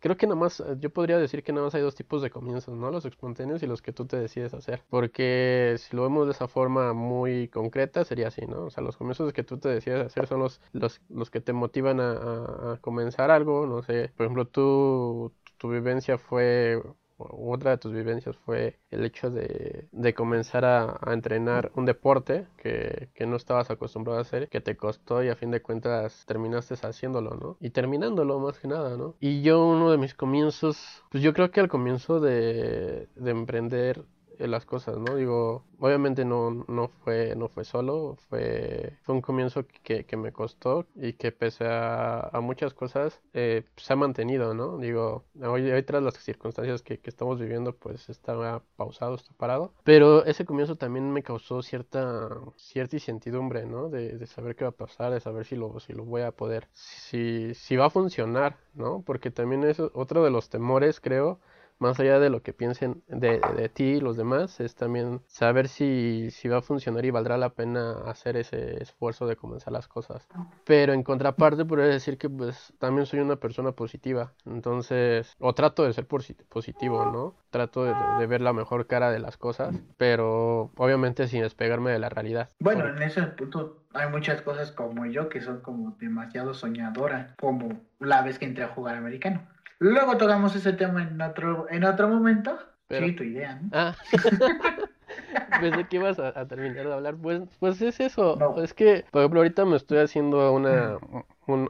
[0.08, 2.74] Creo que nada más, yo podría decir que nada más hay dos tipos de comienzos,
[2.78, 2.90] ¿no?
[2.92, 4.84] Los espontáneos y los que tú te decides hacer.
[4.90, 8.66] Porque si lo vemos de esa forma muy concreta, sería así, ¿no?
[8.66, 11.52] O sea, los comienzos que tú te decides hacer son los, los, los que te
[11.52, 14.14] motivan a, a comenzar algo, no sé.
[14.16, 16.82] Por ejemplo, tú, tu vivencia fue
[17.18, 23.36] otra de tus vivencias fue el hecho de, comenzar a, entrenar un deporte que, no
[23.36, 27.58] estabas acostumbrado a hacer, que te costó y a fin de cuentas terminaste haciéndolo, ¿no?
[27.60, 29.16] Y terminándolo más que nada, ¿no?
[29.20, 34.06] Y yo uno de mis comienzos, pues yo creo que al comienzo de, de emprender
[34.40, 35.16] las cosas, ¿no?
[35.16, 40.32] Digo, obviamente no, no, fue, no fue solo, fue, fue un comienzo que, que me
[40.32, 44.78] costó y que pese a, muchas cosas eh, se ha mantenido, ¿no?
[44.78, 50.26] Digo, hoy, tras las circunstancias que, que, estamos viviendo, pues está pausado, está parado, pero
[50.26, 53.90] ese comienzo también me causó cierta, cierta incertidumbre, ¿no?
[53.90, 56.32] De, de saber qué va a pasar, de saber si lo, si lo voy a
[56.32, 59.02] poder, si, si va a funcionar, ¿no?
[59.06, 61.40] Porque también es otro de los temores, creo,
[61.80, 65.68] más allá de lo que piensen de, de ti y los demás, es también saber
[65.68, 69.88] si, si va a funcionar y valdrá la pena hacer ese esfuerzo de comenzar las
[69.88, 70.28] cosas.
[70.66, 75.84] Pero en contraparte, podría decir que pues también soy una persona positiva, entonces, o trato
[75.84, 77.36] de ser positivo, ¿no?
[77.50, 82.10] Trato de, ver la mejor cara de las cosas, pero obviamente sin despegarme de la
[82.10, 82.50] realidad.
[82.60, 87.70] Bueno, en ese punto hay muchas cosas como yo que son como demasiado soñadoras, como
[88.00, 89.42] la vez que entré a jugar americano.
[89.80, 92.58] Luego tocamos ese tema en otro, en otro momento.
[92.90, 93.70] Sí, tu idea, ¿no?
[93.74, 93.96] Ah.
[95.62, 97.16] Pensé que ibas a, terminar de hablar.
[97.16, 98.58] Pues, pues es eso.
[98.62, 100.98] Es que, por ejemplo, ahorita me estoy haciendo una,
[101.48, 101.70] un,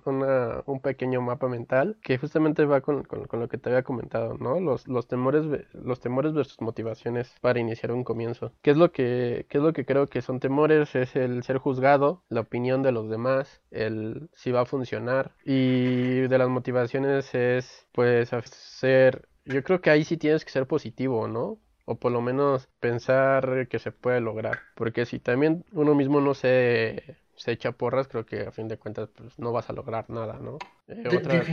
[0.66, 4.60] un pequeño mapa mental que justamente va con, con, lo que te había comentado, ¿no?
[4.60, 8.52] Los, los, temores, los temores versus motivaciones para iniciar un comienzo.
[8.62, 10.96] ¿Qué es, lo que, ¿Qué es lo que creo que son temores?
[10.96, 15.32] Es el ser juzgado, la opinión de los demás, el si va a funcionar.
[15.46, 19.28] Y de las motivaciones es, pues, hacer...
[19.46, 21.60] Yo creo que ahí sí tienes que ser positivo, ¿no?
[21.90, 24.60] o por lo menos pensar que se puede lograr.
[24.76, 28.78] Porque si también uno mismo no se, se echa porras, creo que a fin de
[28.78, 30.58] cuentas pues, no vas a lograr nada, ¿no?
[30.88, 31.44] Eh, otra,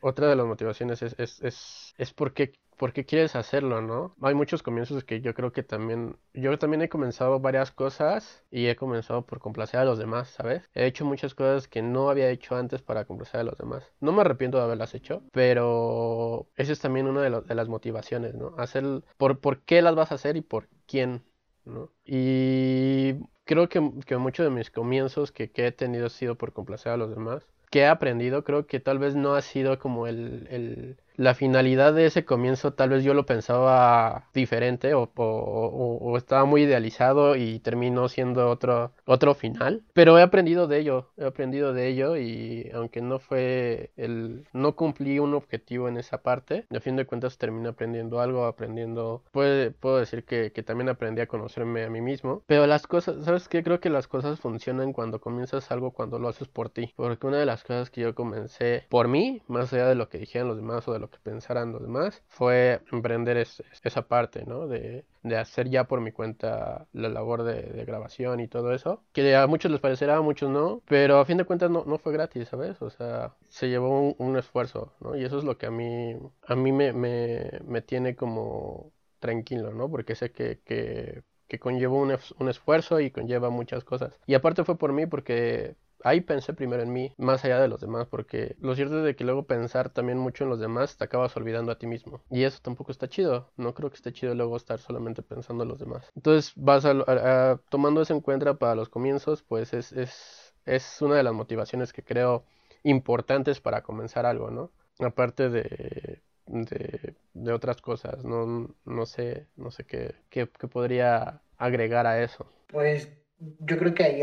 [0.00, 4.16] otra, de las motivaciones es, es, es, es porque por qué quieres hacerlo, ¿no?
[4.20, 8.66] Hay muchos comienzos que yo creo que también, yo también he comenzado varias cosas y
[8.66, 10.68] he comenzado por complacer a los demás, ¿sabes?
[10.74, 13.84] He hecho muchas cosas que no había hecho antes para complacer a los demás.
[14.00, 18.34] No me arrepiento de haberlas hecho, pero esa es también una de, de las motivaciones,
[18.34, 18.54] ¿no?
[18.58, 18.84] Hacer,
[19.16, 21.22] por, por qué las vas a hacer y por quién,
[21.64, 21.92] ¿no?
[22.04, 26.52] Y creo que, que muchos de mis comienzos que, que he tenido ha sido por
[26.52, 27.42] complacer a los demás.
[27.70, 31.94] Que he aprendido, creo que tal vez no ha sido como el, el, la finalidad
[31.94, 38.08] de ese comienzo tal vez yo lo pensaba diferente o, estaba muy idealizado y terminó
[38.08, 39.82] siendo otro, otro final.
[39.92, 44.46] Pero he aprendido de ello, he aprendido de ello y aunque no fue el...
[44.52, 49.22] no cumplí un objetivo en esa parte, de fin de cuentas terminé aprendiendo algo, aprendiendo...
[49.32, 52.42] Puede, puedo decir que, que también aprendí a conocerme a mí mismo.
[52.46, 53.62] Pero las cosas, ¿sabes qué?
[53.62, 56.92] Creo que las cosas funcionan cuando comienzas algo, cuando lo haces por ti.
[56.96, 60.18] Porque una de las cosas que yo comencé por mí, más allá de lo que
[60.18, 64.66] dijeron los demás o de lo que pensaran los demás, fue emprender esa parte, ¿no?
[64.66, 65.04] De,
[65.36, 69.02] hacer ya por mi cuenta la labor de, grabación y todo eso.
[69.12, 72.12] Que a muchos les parecerá, a muchos no, pero a fin de cuentas no, fue
[72.12, 72.80] gratis, ¿sabes?
[72.80, 75.14] O sea, se llevó un, esfuerzo, ¿no?
[75.14, 79.90] Y eso es lo que a mí, a mí me, me, tiene como tranquilo, ¿no?
[79.90, 84.18] Porque sé que, que, que conllevó un, un, esfuerzo y conlleva muchas cosas.
[84.26, 87.80] Y aparte fue por mí porque ahí pensé primero en mí, más allá de los
[87.80, 91.04] demás, porque lo cierto es de que luego pensar también mucho en los demás te
[91.04, 92.20] acabas olvidando a ti mismo.
[92.30, 93.50] Y eso tampoco está chido.
[93.56, 96.10] No creo que esté chido luego estar solamente pensando en los demás.
[96.14, 101.16] Entonces, vas a, tomando eso en cuenta para los comienzos, pues es, es, es una
[101.16, 102.44] de las motivaciones que creo
[102.82, 104.70] importantes para comenzar algo, ¿no?
[105.00, 111.40] Aparte de, de, de otras cosas, no, no sé, no sé qué, qué, qué podría
[111.56, 112.46] agregar a eso.
[112.68, 114.22] Pues yo creo que ahí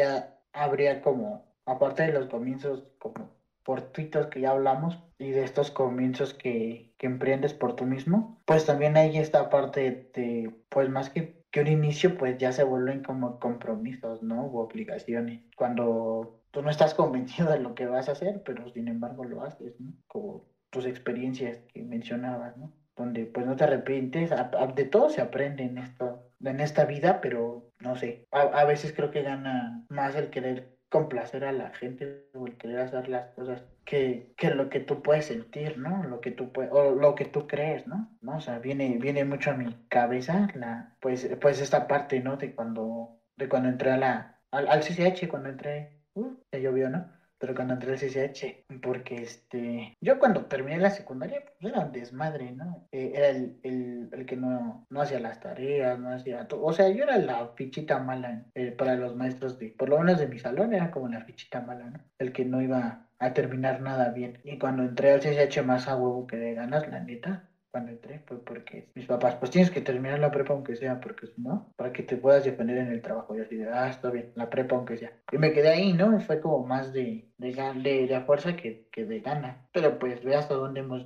[0.54, 3.32] habría como aparte de los comienzos como
[3.64, 8.66] fortuitos que ya hablamos y de estos comienzos que, que emprendes por tú mismo, pues
[8.66, 13.04] también hay esta parte de, pues más que, que un inicio, pues ya se vuelven
[13.04, 14.46] como compromisos, ¿no?
[14.46, 15.44] O obligaciones.
[15.56, 19.44] Cuando tú no estás convencido de lo que vas a hacer, pero sin embargo lo
[19.44, 19.94] haces, ¿no?
[20.08, 22.74] Como tus experiencias que mencionabas, ¿no?
[22.96, 24.32] Donde pues no te arrepientes,
[24.76, 28.94] de todo se aprende en esto, en esta vida, pero no sé, a, a veces
[28.94, 33.30] creo que gana más el querer complacer a la gente o el querer hacer las
[33.30, 36.04] cosas que, que lo que tú puedes sentir, ¿no?
[36.04, 38.10] Lo que tú puedes, o lo que tú crees, ¿no?
[38.22, 38.38] ¿no?
[38.38, 42.36] O sea, viene, viene mucho a mi cabeza la, pues, pues esta parte, ¿no?
[42.36, 46.90] De cuando, de cuando entré a la, al, al CCH, cuando entré, uh, ya llovió,
[46.90, 47.10] ¿no?
[47.42, 51.92] Pero cuando entré al CCH, porque este, yo cuando terminé la secundaria, pues era un
[51.92, 52.88] desmadre, ¿no?
[52.92, 56.72] Eh, era el, el, el, que no, no hacía las tareas, no hacía todo, o
[56.72, 60.28] sea, yo era la fichita mala eh, para los maestros de, por lo menos de
[60.28, 62.00] mi salón, era como la fichita mala, ¿no?
[62.20, 64.40] El que no iba a terminar nada bien.
[64.44, 68.20] Y cuando entré al CCH más a huevo que de ganas, la neta, cuando entré
[68.28, 71.72] fue porque mis papás, pues tienes que terminar la prepa aunque sea, porque si no,
[71.78, 73.36] para que te puedas defender en el trabajo.
[73.36, 75.12] Y así de, ah, está bien, la prepa aunque sea.
[75.32, 76.20] Y me quedé ahí, ¿no?
[76.20, 79.66] Fue como más de, de, de, de fuerza que, que de gana.
[79.72, 81.06] Pero pues ve hasta dónde hemos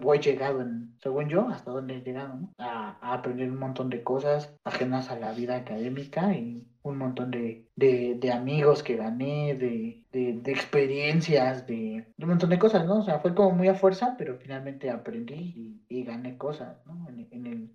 [0.00, 2.52] voy llegado, en, según yo, hasta dónde he llegado, ¿no?
[2.58, 7.30] A, a, aprender un montón de cosas ajenas a la vida académica y un montón
[7.30, 12.98] de, de, de amigos que gané, de, de, experiencias, de, un montón de cosas, ¿no?
[12.98, 17.08] O sea, fue como muy a fuerza, pero finalmente aprendí y, y gané cosas, ¿no?
[17.08, 17.70] En, en, el,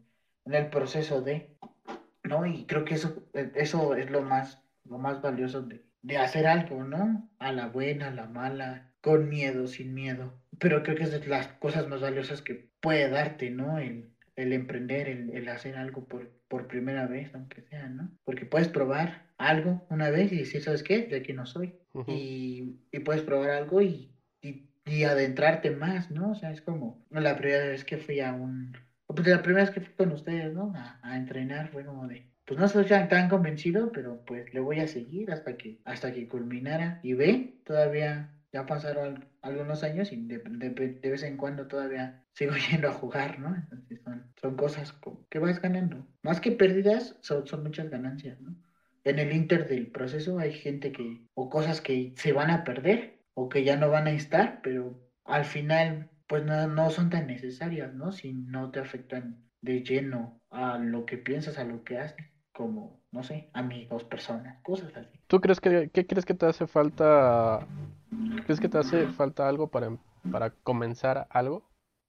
[0.45, 1.56] en el proceso de,
[2.23, 2.45] ¿no?
[2.45, 6.84] Y creo que eso, eso es lo más, lo más valioso de, de hacer algo,
[6.84, 7.30] ¿no?
[7.39, 10.34] A la buena, a la mala, con miedo, sin miedo.
[10.60, 13.78] Pero creo que es de las cosas más valiosas que puede darte, ¿no?
[13.78, 18.12] El, el emprender, el, el, hacer algo por, por primera vez, aunque sea, ¿no?
[18.24, 21.04] Porque puedes probar algo una vez y decir, ¿sabes qué?
[21.06, 21.76] De aquí no soy.
[22.08, 26.32] y, y, puedes probar algo y, y, y, adentrarte más, ¿no?
[26.32, 28.76] O sea, es como la primera vez que fui a un...
[29.06, 30.74] Pues la primera vez que fui con ustedes, ¿no?
[30.76, 34.80] A, a entrenar fue como de, pues no soy tan convencido, pero pues le voy
[34.80, 37.00] a seguir hasta que, hasta que culminara.
[37.04, 42.54] Y ve, todavía ya pasaron algunos años y de, de, vez en cuando todavía sigo
[42.56, 43.54] yendo a jugar, ¿no?
[43.54, 44.96] Entonces son, son cosas
[45.30, 46.08] que vas ganando.
[46.24, 48.56] Más que pérdidas, son, son muchas ganancias, ¿no?
[49.04, 53.20] En el inter del proceso hay gente que, o cosas que se van a perder
[53.34, 57.28] o que ya no van a estar, pero al final, pues no, no son tan
[57.28, 58.14] necesarias, ¿no?
[58.14, 63.02] Si no te afectan de lleno a lo que piensas, a lo que haces, como,
[63.12, 65.20] no sé, amigos, personas, cosas así.
[65.28, 67.68] ¿Tú crees que, qué crees que te hace falta
[68.45, 69.97] ¿Crees que te hace falta algo para,
[70.32, 71.63] para comenzar algo?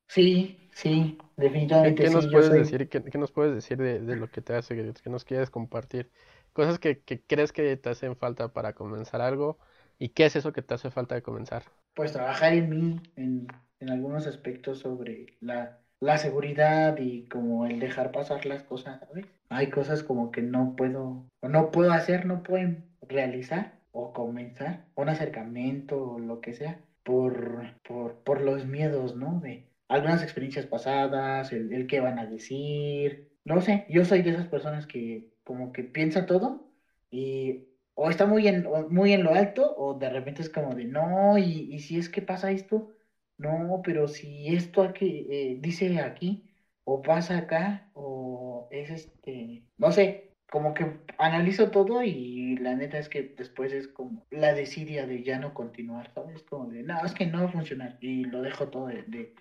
[0.09, 2.05] Sí, sí, definitivamente.
[2.05, 5.11] ¿Qué, nos, puedes decir, qué, nos puedes decir de, de, lo que te hace, que
[5.11, 6.11] nos quieres compartir?
[6.53, 9.59] Cosas que, que, crees que te hacen falta para comenzar algo
[9.99, 11.65] y qué es eso que te hace falta de comenzar.
[11.95, 13.47] Pues trabajar en mí, en,
[13.81, 19.27] en algunos aspectos sobre la, la seguridad y como el dejar pasar las cosas, ¿sabes?
[19.49, 25.09] Hay cosas como que no puedo, no puedo hacer, no puedo realizar o comenzar un
[25.09, 29.41] acercamiento o lo que sea por, por, por los miedos, ¿no?
[29.41, 34.31] De algunas experiencias pasadas, el, el qué van a decir, no sé, yo soy de
[34.31, 36.73] esas personas que como que piensa todo
[37.11, 40.85] y o está muy en, muy en lo alto o de repente es como de
[40.87, 42.89] no, y, y si es que pasa esto,
[43.37, 46.45] no, pero si esto aquí eh, dice aquí
[46.85, 52.99] o pasa acá o es este, no sé, como que analizo todo y la neta
[52.99, 56.43] es que después es como la desidia de ya no continuar, ¿sabes?
[56.45, 59.35] Como de, no, es que no va a funcionar y lo dejo todo de, de,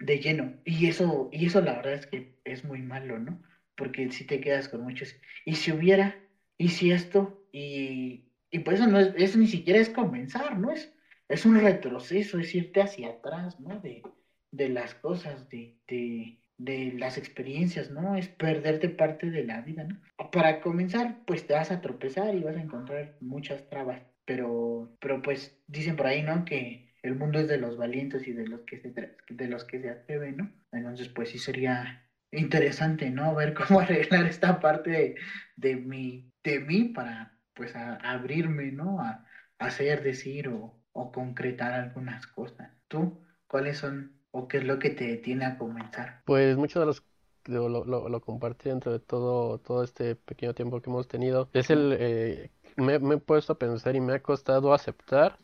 [0.00, 0.60] de lleno.
[0.64, 3.42] Y eso, y eso la verdad es que es muy malo, ¿no?
[3.76, 6.20] Porque si te quedas con muchos, y si hubiera,
[6.58, 10.70] y si esto, y, y por eso no es, eso ni siquiera es comenzar, ¿no?
[10.72, 10.94] Es,
[11.28, 13.80] es un retroceso, es irte hacia atrás, ¿no?
[13.80, 14.02] De,
[14.50, 18.14] de las cosas, de, de, de las experiencias, ¿no?
[18.16, 19.96] Es perderte parte de la vida, ¿no?
[20.30, 25.20] Para comenzar, pues te vas a tropezar y vas a encontrar muchas trabas, pero, pero
[25.20, 26.44] pues dicen por ahí, ¿no?
[26.44, 28.92] Que el mundo es de los valientes y de los que se,
[29.28, 30.48] de los que se atreven, ¿no?
[30.70, 31.98] Entonces, pues sí sería
[32.30, 33.34] interesante, ¿no?
[33.34, 35.14] Ver cómo arreglar esta parte de,
[35.56, 39.00] de mí, de mí para, pues, a, abrirme, ¿no?
[39.00, 39.20] A,
[39.58, 42.68] hacer, decir o, o concretar algunas cosas.
[42.88, 43.12] ¿Tú
[43.46, 46.22] cuáles son o qué es lo que te detiene a comenzar?
[46.24, 47.02] Pues muchos de los
[47.46, 51.48] lo, lo, lo, compartí dentro de todo, todo este pequeño tiempo que hemos tenido.
[51.52, 55.36] Es el eh, me, me, he puesto a pensar y me ha costado aceptar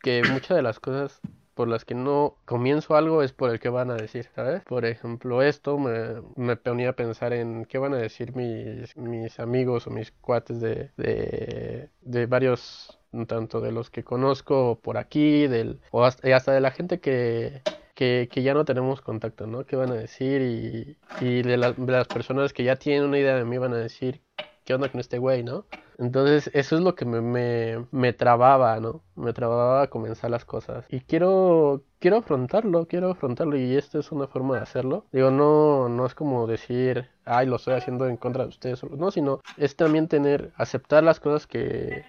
[0.00, 1.20] que muchas de las cosas
[1.54, 4.62] por las que no comienzo algo es por el que van a decir, ¿sabes?
[4.64, 9.38] Por ejemplo, esto me, me ponía a pensar en qué van a decir mis, mis
[9.38, 15.46] amigos o mis cuates de, de, de varios tanto de los que conozco por aquí,
[15.46, 17.60] del, o hasta, hasta de la gente que,
[18.02, 19.64] que, que, ya no tenemos contacto, ¿no?
[19.64, 20.42] ¿Qué van a decir?
[20.42, 23.74] Y, y de, la, de, las personas que ya tienen una idea de mí van
[23.74, 24.20] a decir,
[24.64, 25.66] ¿qué onda con este güey, no?
[25.98, 29.04] Entonces, eso es lo que me, me, me, trababa, ¿no?
[29.14, 30.84] Me trababa a comenzar las cosas.
[30.88, 33.56] Y quiero, quiero afrontarlo, quiero afrontarlo.
[33.56, 35.06] Y esta es una forma de hacerlo.
[35.12, 38.82] Digo, no, no es como decir, ay, lo estoy haciendo en contra de ustedes.
[38.82, 42.04] No, sino es también tener, aceptar las cosas que,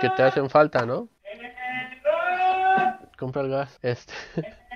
[0.00, 1.08] que te hacen falta, ¿no?
[3.18, 3.76] Compra el gas.
[3.82, 4.12] Este.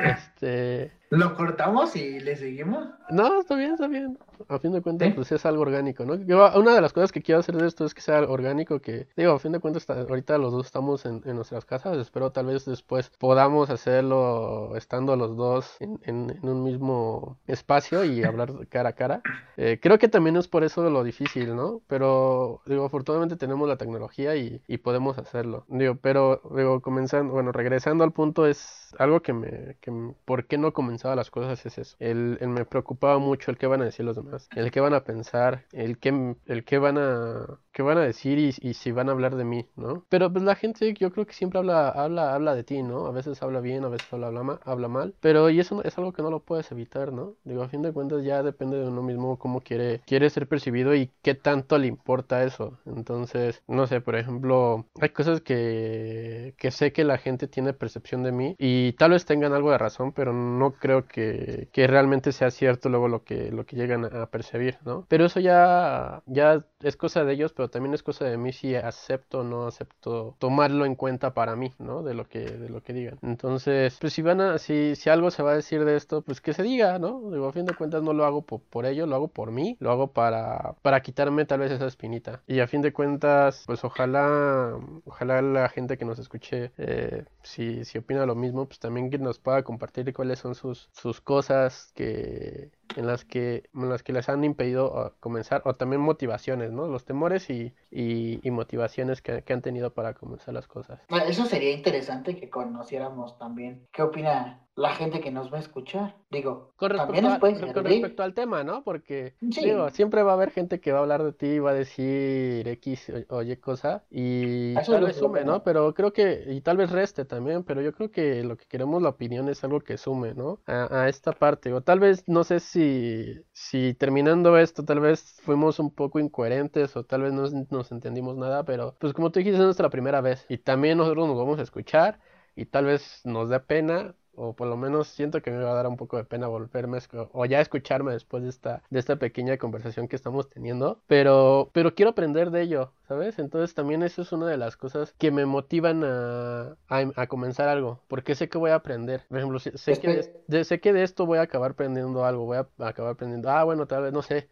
[0.00, 0.92] este.
[1.14, 2.88] ¿Lo cortamos y le seguimos?
[3.10, 4.18] No, está bien, está bien.
[4.48, 5.12] A fin de cuentas, ¿Eh?
[5.14, 6.16] pues es algo orgánico, ¿no?
[6.16, 9.06] Yo, una de las cosas que quiero hacer de esto es que sea orgánico, que,
[9.16, 12.46] digo, a fin de cuentas, ahorita los dos estamos en, en, nuestras casas, espero tal
[12.46, 18.66] vez después podamos hacerlo estando los dos en, en, en un mismo espacio y hablar
[18.68, 19.22] cara a cara.
[19.56, 21.80] Eh, creo que también es por eso lo difícil, ¿no?
[21.86, 25.64] Pero, digo, afortunadamente tenemos la tecnología y, y podemos hacerlo.
[25.68, 29.92] Digo, pero, digo, comenzando, bueno, regresando al punto, es algo que me, que,
[30.24, 30.72] ¿por qué no
[31.04, 31.66] comenzaba las cosas?
[31.66, 31.96] Es eso.
[31.98, 34.94] El, el me preocupaba mucho el que van a decir los demás, el que van
[34.94, 38.92] a pensar, el que, el que van a que van a decir y, y, si
[38.92, 40.06] van a hablar de mí, ¿no?
[40.08, 43.06] Pero pues la gente yo creo que siempre habla, habla, habla de ti, ¿no?
[43.06, 46.12] A veces habla bien, a veces habla, habla, habla mal, pero y eso es algo
[46.12, 47.34] que no lo puedes evitar, ¿no?
[47.44, 50.94] Digo, a fin de cuentas ya depende de uno mismo cómo quiere, quiere ser percibido
[50.94, 52.78] y qué tanto le importa eso.
[52.86, 58.22] Entonces, no sé, por ejemplo, hay cosas que, que sé que la gente tiene percepción
[58.22, 62.30] de mí y tal vez tengan algo de razón, pero no creo que, que realmente
[62.30, 65.06] sea cierto luego lo que, lo que llegan a percibir, ¿no?
[65.08, 68.74] Pero eso ya, ya es cosa de ellos, pero también es cosa de mí si
[68.74, 72.02] acepto o no acepto tomarlo en cuenta para mí, ¿no?
[72.02, 73.18] De lo que, de lo que digan.
[73.22, 76.40] Entonces, pues si van a, si, si algo se va a decir de esto, pues
[76.40, 77.30] que se diga, ¿no?
[77.30, 79.76] Digo, a fin de cuentas no lo hago por, por ello, lo hago por mí,
[79.80, 82.42] lo hago para, para quitarme tal vez esa espinita.
[82.46, 87.84] Y a fin de cuentas, pues ojalá, ojalá la gente que nos escuche, eh, si,
[87.84, 91.92] si opina lo mismo, pues también que nos pueda compartir cuáles son sus, sus cosas
[91.94, 96.86] que en las que en las que les han impedido comenzar o también motivaciones no
[96.86, 101.00] los temores y, y, y motivaciones que, que, han tenido para comenzar las cosas.
[101.26, 103.86] Eso sería interesante que conociéramos también.
[103.92, 106.16] Qué opina la gente que nos va a escuchar.
[106.30, 108.82] Digo, con respecto, a, con, con respecto al tema, ¿no?
[108.82, 109.60] Porque sí.
[109.64, 111.74] digo, siempre va a haber gente que va a hablar de ti y va a
[111.74, 115.62] decir X o, o Y cosa y Eso tal vez sume, ¿no?
[115.62, 119.00] Pero creo que, y tal vez reste también, pero yo creo que lo que queremos
[119.02, 120.60] la opinión es algo que sume, ¿no?
[120.66, 121.72] A, a esta parte.
[121.72, 126.96] O tal vez, no sé si, si terminando esto, tal vez fuimos un poco incoherentes
[126.96, 130.20] o tal vez no nos entendimos nada, pero pues como tú dijiste, es nuestra primera
[130.20, 132.18] vez y también nosotros nos vamos a escuchar
[132.56, 135.74] y tal vez nos dé pena o por lo menos siento que me va a
[135.74, 136.98] dar un poco de pena volverme
[137.32, 141.94] o ya escucharme después de esta, de esta pequeña conversación que estamos teniendo, pero, pero
[141.94, 143.38] quiero aprender de ello, ¿sabes?
[143.38, 148.00] Entonces también eso es una de las cosas que me motivan a, a, comenzar algo,
[148.08, 149.24] porque sé que voy a aprender.
[149.28, 152.58] Por ejemplo, sé, que de, sé que de esto voy a acabar aprendiendo algo, voy
[152.58, 154.48] a acabar aprendiendo, ah, bueno, tal vez, no sé.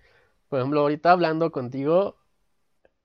[0.49, 2.17] Por ejemplo, ahorita hablando contigo,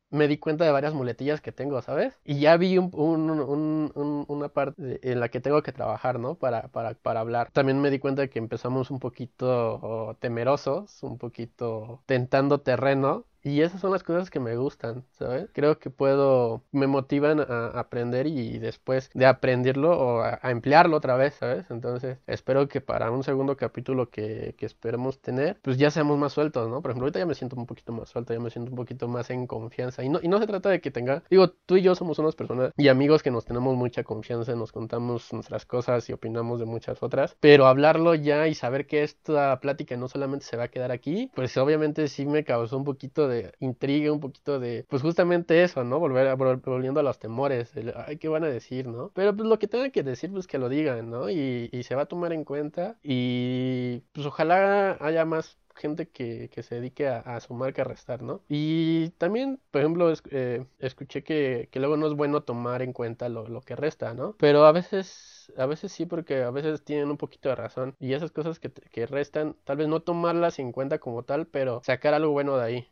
[0.10, 2.20] me di cuenta de varias muletillas que tengo, ¿sabes?
[2.24, 3.92] Y ya vi un,
[4.28, 6.36] una parte en la que tengo que trabajar, ¿no?
[6.36, 7.52] Para, para, para hablar.
[7.52, 13.62] También me di cuenta de que empezamos un poquito temerosos, un poquito tentando terreno y
[13.62, 15.50] esas son las cosas que me gustan, ¿sabes?
[15.54, 21.16] Creo que puedo, me motivan a aprender y después de aprenderlo o a, emplearlo otra
[21.16, 21.66] vez, ¿sabes?
[21.70, 26.34] Entonces, espero que para un segundo capítulo que, que, esperemos tener, pues ya seamos más
[26.34, 26.82] sueltos, ¿no?
[26.82, 29.08] Por ejemplo, ahorita ya me siento un poquito más suelto, ya me siento un poquito
[29.08, 30.04] más en confianza.
[30.04, 32.36] Y no, y no se trata de que tenga, digo, tú y yo somos unas
[32.36, 36.66] personas y amigos que nos tenemos mucha confianza, nos contamos nuestras cosas y opinamos de
[36.66, 40.68] muchas otras, pero hablarlo ya y saber que esta plática no solamente se va a
[40.68, 45.02] quedar aquí, pues obviamente sí me causó un poquito de intriga, un poquito de, pues
[45.02, 46.00] justamente eso, ¿no?
[46.00, 49.12] Volver a, volviendo a los temores, ay, ¿qué van a decir, no?
[49.14, 51.30] Pero pues lo que tengan que decir, pues que lo digan, ¿no?
[51.30, 56.76] Y, se va a tomar en cuenta y pues ojalá haya más gente que, se
[56.76, 58.42] dedique a, sumar que a restar, ¿no?
[58.50, 63.48] Y también, por ejemplo, eh, escuché que, luego no es bueno tomar en cuenta lo,
[63.48, 64.36] lo que resta, ¿no?
[64.38, 67.96] Pero a veces a veces sí, porque a veces tienen un poquito de razón.
[68.00, 71.82] Y esas cosas que, que restan, tal vez no tomarlas en cuenta como tal, pero
[71.86, 72.88] sacar algo bueno de ahí.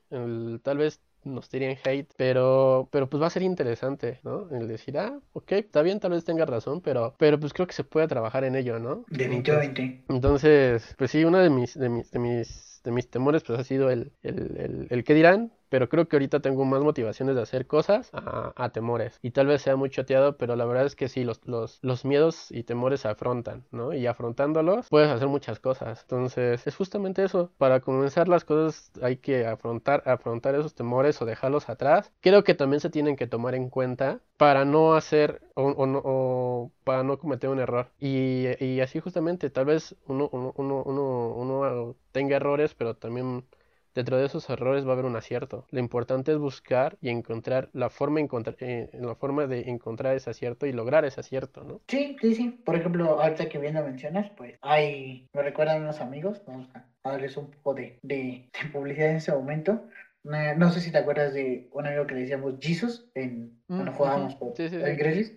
[0.64, 4.48] tal vez nos tiren hate, pero, pero pues va a ser interesante, ¿no?
[4.52, 7.74] El decir, ah, ok, está bien, tal vez tenga razón, pero, pero pues creo que
[7.74, 9.06] se puede trabajar en ello, ¿no?
[9.10, 10.04] Definitivamente.
[10.08, 13.64] Entonces, pues sí, uno de mis, de mis, de mis, de mis temores pues ha
[13.64, 17.42] sido el, el, el, el qué dirán, pero creo que ahorita tengo más motivaciones de
[17.42, 19.20] hacer cosas a, temores.
[19.22, 22.06] Y tal vez sea muy choteado, pero la verdad es que sí, los, los, los,
[22.06, 23.94] miedos y temores se afrontan, ¿no?
[23.94, 26.04] Y afrontándolos puedes hacer muchas cosas.
[26.04, 27.52] Entonces, es justamente eso.
[27.58, 32.14] Para comenzar las cosas hay que afrontar, afrontar esos temores o dejarlos atrás.
[32.22, 37.04] Creo que también se tienen que tomar en cuenta para no hacer o, o, para
[37.04, 37.92] no cometer un error.
[38.00, 43.44] Y, y así justamente, tal vez uno, uno, uno, uno tenga errores, pero también
[43.96, 45.66] Dentro de esos errores va a haber un acierto.
[45.72, 50.30] Lo importante es buscar y encontrar la forma, encontrar, eh, la forma de encontrar ese
[50.30, 51.80] acierto y lograr ese acierto, ¿no?
[51.88, 52.50] Sí, sí, sí.
[52.66, 56.86] Por ejemplo, ahorita que bien lo mencionas, pues hay, me recuerdan unos amigos, vamos a,
[57.10, 59.88] darles un poco de, de, publicidad en ese momento.
[60.24, 63.92] No, sé si te acuerdas de un amigo que le decíamos Jesus en, mm, cuando
[63.94, 64.68] jugábamos por sí,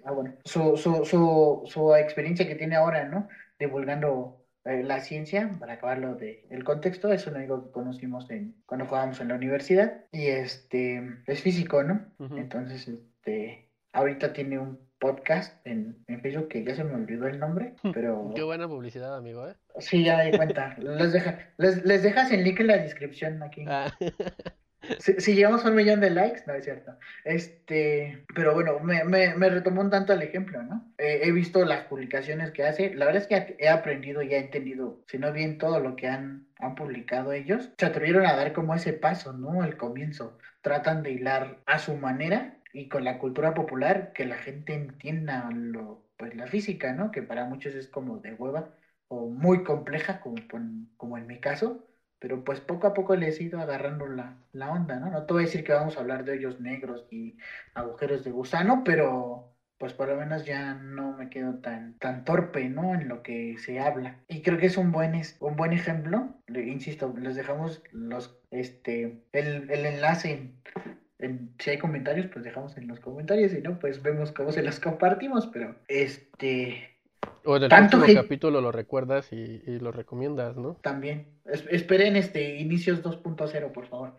[0.05, 0.35] Ah, bueno.
[0.45, 3.29] Su, su, su, su experiencia que tiene ahora, ¿no?
[3.59, 4.38] Divulgando
[4.85, 9.21] la ciencia, para acabarlo de el contexto, es un amigo que conocimos en, cuando jugábamos
[9.21, 12.07] en la universidad y este es físico, ¿no?
[12.37, 17.39] Entonces, este, ahorita tiene un podcast en, en, Facebook que ya se me olvidó el
[17.39, 18.33] nombre, pero...
[18.35, 19.55] Qué buena publicidad, amigo, ¿eh?
[19.79, 20.77] Sí, ya di cuenta.
[20.79, 23.65] les, deja, les, les dejas el link en la descripción aquí.
[23.67, 23.91] Ah.
[24.99, 26.97] Si, llegamos a un millón de likes, no es cierto.
[27.25, 30.93] Este, pero bueno, me, me, me retomó un tanto el ejemplo, ¿no?
[30.99, 32.95] he visto las publicaciones que hace.
[32.95, 36.09] La verdad es que he aprendido y he entendido, si no bien todo lo que
[36.09, 37.71] han, han publicado ellos.
[37.79, 39.63] Se atrevieron a dar como ese paso, ¿no?
[39.63, 40.39] Al comienzo.
[40.63, 45.49] Tratan de hilar a su manera y con la cultura popular que la gente entienda
[45.53, 47.11] lo, pues la física, ¿no?
[47.11, 48.75] Que para muchos es como de hueva
[49.09, 50.37] o muy compleja, como,
[50.97, 51.88] como en mi caso
[52.19, 55.11] pero pues poco a poco les he ido agarrando la, la, onda, ¿no?
[55.11, 57.37] No te voy a decir que vamos a hablar de hoyos negros y
[57.75, 62.69] agujeros de gusano, pero pues por lo menos ya no me quedo tan, tan torpe,
[62.69, 62.95] ¿no?
[62.95, 64.19] En lo que se habla.
[64.27, 66.35] Y creo que es un buen, un buen ejemplo.
[66.49, 70.51] Insisto, les dejamos los, este, el, el enlace
[71.19, 73.53] en, si hay comentarios, pues dejamos en los comentarios.
[73.53, 75.47] Si no, pues vemos cómo se los compartimos.
[75.47, 76.98] Pero este
[77.45, 80.75] o en el Tanto capítulo lo recuerdas y, lo recomiendas, ¿no?
[80.83, 81.29] También.
[81.71, 84.19] esperen este inicios 2.0, por favor.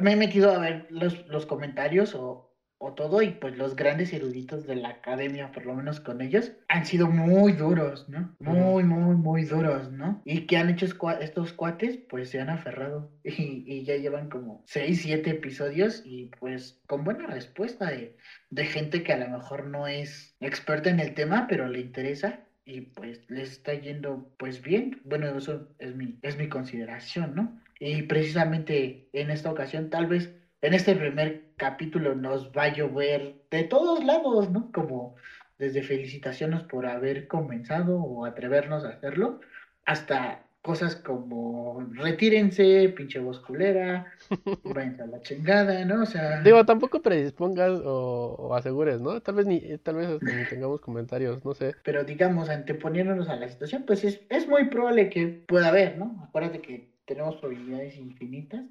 [0.00, 2.55] me he metido a ver los, los comentarios o
[2.96, 6.84] todo y pues los grandes eruditos de la academia, por lo menos con ellos, han
[6.86, 8.34] sido muy duros, ¿no?
[8.38, 10.22] Muy, muy, muy duros, ¿no?
[10.24, 10.86] Y que han hecho
[11.20, 16.30] estos cuates, pues se han aferrado y, y, ya llevan como 6, 7 episodios y
[16.40, 18.16] pues con buena respuesta de,
[18.50, 22.40] de gente que a lo mejor no es experta en el tema, pero le interesa
[22.64, 25.00] y pues les está yendo pues bien.
[25.04, 27.60] Bueno, eso es mi, es mi consideración, ¿no?
[27.78, 33.34] Y precisamente en esta ocasión tal vez en este primer capítulo nos va a llover
[33.50, 34.70] de todos lados, ¿no?
[34.72, 35.16] Como
[35.58, 39.40] desde felicitaciones por haber comenzado o atrevernos a hacerlo,
[39.84, 44.12] hasta cosas como retírense, pinche voz culera,
[45.00, 46.02] a la chingada, ¿no?
[46.02, 46.42] O sea.
[46.42, 49.20] Digo, tampoco predispongas o, asegures, ¿no?
[49.20, 51.76] Tal vez ni, tal vez ni tengamos comentarios, no sé.
[51.84, 56.20] Pero digamos, anteponiéndonos a la situación, pues es, es muy probable que pueda haber, ¿no?
[56.28, 58.64] Acuérdate que tenemos probabilidades infinitas.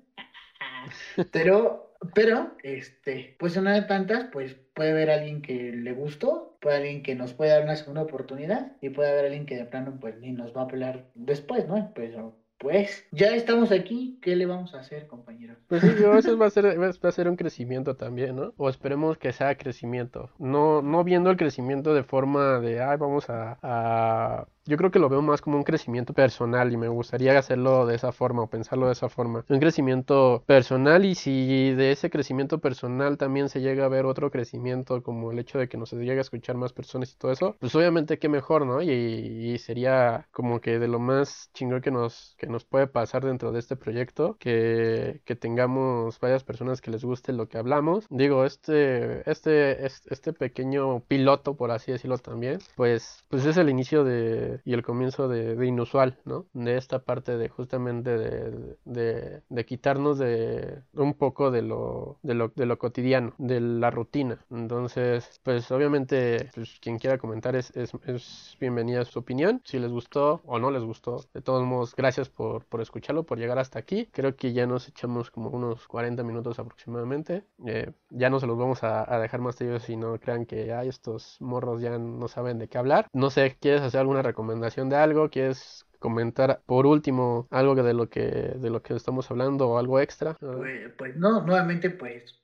[1.31, 6.75] Pero, pero, este, pues una de tantas, pues puede haber alguien que le gustó, puede
[6.75, 9.65] haber alguien que nos puede dar una segunda oportunidad y puede haber alguien que de
[9.65, 11.91] plano, pues ni nos va a apelar después, ¿no?
[11.95, 15.55] Pero pues ya estamos aquí, ¿qué le vamos a hacer, compañero?
[15.67, 18.53] Pues sí, eso va a ser, va a ser un crecimiento también, ¿no?
[18.57, 20.31] O esperemos que sea crecimiento.
[20.39, 25.09] No, no viendo el crecimiento de forma de, ay, vamos a yo creo que lo
[25.09, 28.87] veo más como un crecimiento personal y me gustaría hacerlo de esa forma o pensarlo
[28.87, 29.45] de esa forma.
[29.47, 34.31] Un crecimiento personal y si de ese crecimiento personal también se llega a ver otro
[34.31, 37.55] crecimiento como el hecho de que nos llegue a escuchar más personas y todo eso,
[37.59, 38.81] pues obviamente qué mejor, ¿no?
[38.81, 43.51] Y, sería como que de lo más chingón que nos, que nos puede pasar dentro
[43.51, 48.05] de este proyecto, que, que tengamos varias personas que les guste lo que hablamos.
[48.09, 54.03] Digo, este, este, este pequeño piloto, por así decirlo también, pues, pues es el inicio
[54.03, 56.45] de y el comienzo de, inusual, ¿no?
[56.53, 62.49] De esta parte de justamente de, de, quitarnos de un poco de lo, de lo,
[62.55, 64.39] de lo cotidiano, de la rutina.
[64.51, 69.79] Entonces, pues obviamente, pues, quien quiera comentar es, es, es bienvenida a su opinión, si
[69.79, 71.23] les gustó o no les gustó.
[71.33, 74.07] De todos modos, gracias por, por escucharlo, por llegar hasta aquí.
[74.11, 77.43] Creo que ya nos echamos como unos 40 minutos aproximadamente.
[77.65, 80.87] Eh, ya no se los vamos a, dejar más ellos si no crean que hay
[80.87, 83.07] estos morros ya no saben de qué hablar.
[83.13, 84.44] No sé, ¿quieres hacer alguna recomendación?
[84.45, 89.29] Recomendación de algo, ¿quieres comentar por último algo de lo que de lo que estamos
[89.31, 90.35] hablando o algo extra?
[90.35, 92.43] Pues, pues no, nuevamente pues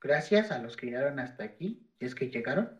[0.00, 2.70] gracias a los que llegaron hasta aquí, si es que llegaron.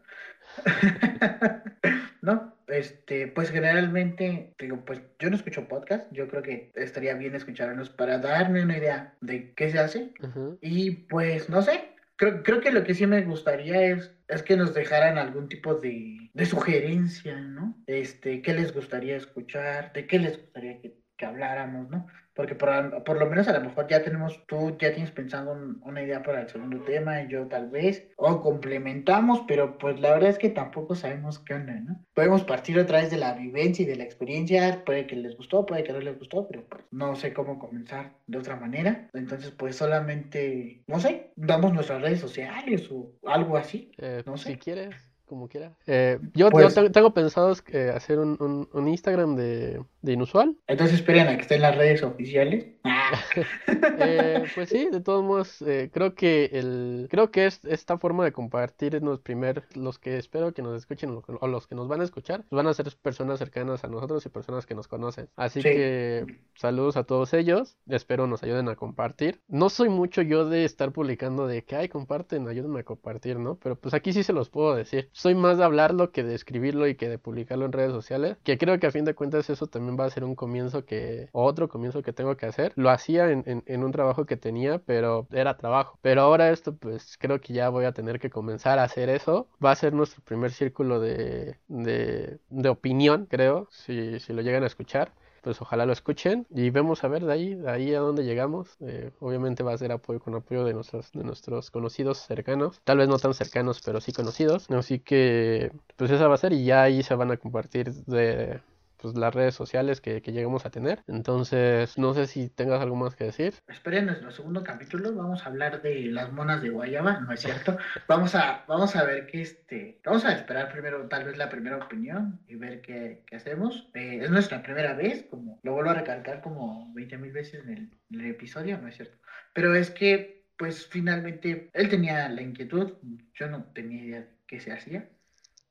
[2.23, 7.35] no, este, pues generalmente, digo, pues yo no escucho podcast, yo creo que estaría bien
[7.35, 10.13] escucharnos para darme una idea de qué se hace.
[10.61, 14.59] Y pues no sé, creo, creo que lo que sí me gustaría es, es que
[14.59, 17.77] nos dejaran algún tipo de, de sugerencia, ¿no?
[17.87, 22.07] Este, qué les gustaría escuchar, de qué les gustaría que, que habláramos, ¿no?
[22.39, 26.03] porque por, por, lo menos a lo mejor ya tenemos, tú ya tienes pensando una
[26.05, 30.31] idea para el segundo tema y yo tal vez, o complementamos, pero pues la verdad
[30.31, 32.01] es que tampoco sabemos qué onda, ¿no?
[32.15, 35.67] Podemos partir otra vez de la vivencia y de la experiencia, puede que les gustó,
[35.67, 39.51] puede que no les gustó, pero pues no sé cómo comenzar de otra manera, entonces
[39.51, 44.53] pues solamente, no sé, damos nuestras redes sociales o algo así, eh, no sé.
[44.53, 45.77] Si quieres como quiera.
[45.87, 50.57] Eh, yo, pues tengo, pensado eh, hacer un, un, Instagram de, de, Inusual.
[50.67, 52.67] Entonces esperen a que estén las redes oficiales.
[53.99, 58.25] eh, pues sí, de todos modos, eh, creo que el creo que es esta forma
[58.25, 62.01] de compartir los primer, los que espero que nos escuchen o los que nos van
[62.01, 65.29] a escuchar, pues van a ser personas cercanas a nosotros y personas que nos conocen.
[65.37, 69.41] Así que saludos a todos ellos, espero nos ayuden a compartir.
[69.49, 73.57] No soy mucho yo de estar publicando de que, ay, comparten, ayúdenme a compartir, ¿no?
[73.57, 76.87] Pero pues aquí sí se los puedo decir soy más de hablarlo que de escribirlo
[76.87, 79.67] y que de publicarlo en redes sociales, que creo que a fin de cuentas eso
[79.67, 82.73] también va a ser un comienzo que, otro comienzo que tengo que hacer.
[82.77, 85.99] Lo hacía en, en, un trabajo que tenía, pero era trabajo.
[86.03, 89.49] Pero ahora esto, pues creo que ya voy a tener que comenzar a hacer eso.
[89.65, 94.63] Va a ser nuestro primer círculo de, de, de opinión, creo, si, si lo llegan
[94.63, 95.13] a escuchar
[95.49, 98.77] pues ojalá lo escuchen y vemos a ver de ahí, de ahí a dónde llegamos.
[98.81, 102.99] Eh, obviamente va a ser apoyo con apoyo de nuestros, de nuestros conocidos cercanos, tal
[102.99, 104.71] vez no tan cercanos, pero sí conocidos.
[104.71, 108.61] Así que, pues esa va a ser y ya ahí se van a compartir de
[108.99, 111.03] pues, las redes sociales que, que lleguemos a tener.
[111.07, 113.55] Entonces, no sé si tengas algo más que decir.
[113.69, 117.77] Esperen nuestro segundo capítulo, vamos a hablar de las monas de Guayaba, ¿no es cierto?
[118.09, 121.77] vamos a, vamos a ver qué este, vamos a esperar primero tal vez la primera
[121.77, 123.89] opinión y ver qué, qué hacemos.
[123.95, 127.71] Eh, es nuestra primera vez, como lo vuelvo a recalcar como 20 mil veces en
[127.71, 129.17] el, en el episodio, ¿no es cierto?
[129.53, 132.95] Pero es que, pues finalmente, él tenía la inquietud,
[133.35, 135.09] yo no tenía idea de qué se hacía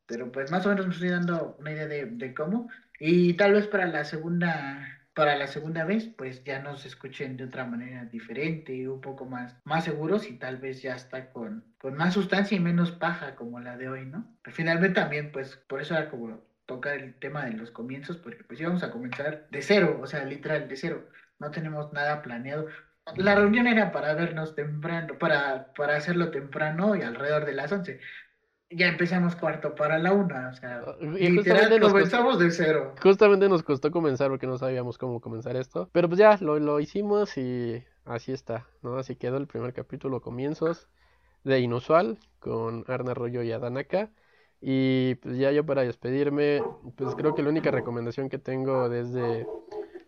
[0.07, 2.69] pero pues más o menos me estoy dando una idea de, de, cómo.
[2.99, 7.45] Y tal vez para la segunda, para la segunda vez, pues ya nos escuchen de
[7.45, 11.95] otra manera diferente, un poco más, más seguros y tal vez ya está con, con
[11.95, 14.27] más sustancia y menos paja como la de hoy, ¿no?
[14.51, 18.59] finalmente también, pues por eso era como tocar el tema de los comienzos, porque pues
[18.59, 21.09] íbamos a comenzar de cero, o sea, literal, de cero.
[21.39, 22.67] No tenemos nada planeado.
[23.15, 28.01] La reunión era para vernos temprano, para, para hacerlo temprano y alrededor de las 11
[28.70, 32.93] ya empezamos cuarto para la una, o sea, ah, y literal comenzamos de cero.
[33.01, 36.80] Justamente nos costó comenzar porque no sabíamos cómo comenzar esto, pero pues ya lo, lo
[36.80, 38.97] hicimos y así está, ¿no?
[38.97, 40.89] Así quedó el primer capítulo, comienzos
[41.43, 44.11] de Inusual con Arna Arroyo y Adanaka.
[44.59, 46.63] Y pues ya yo para despedirme,
[46.95, 49.45] pues creo que la única recomendación que tengo desde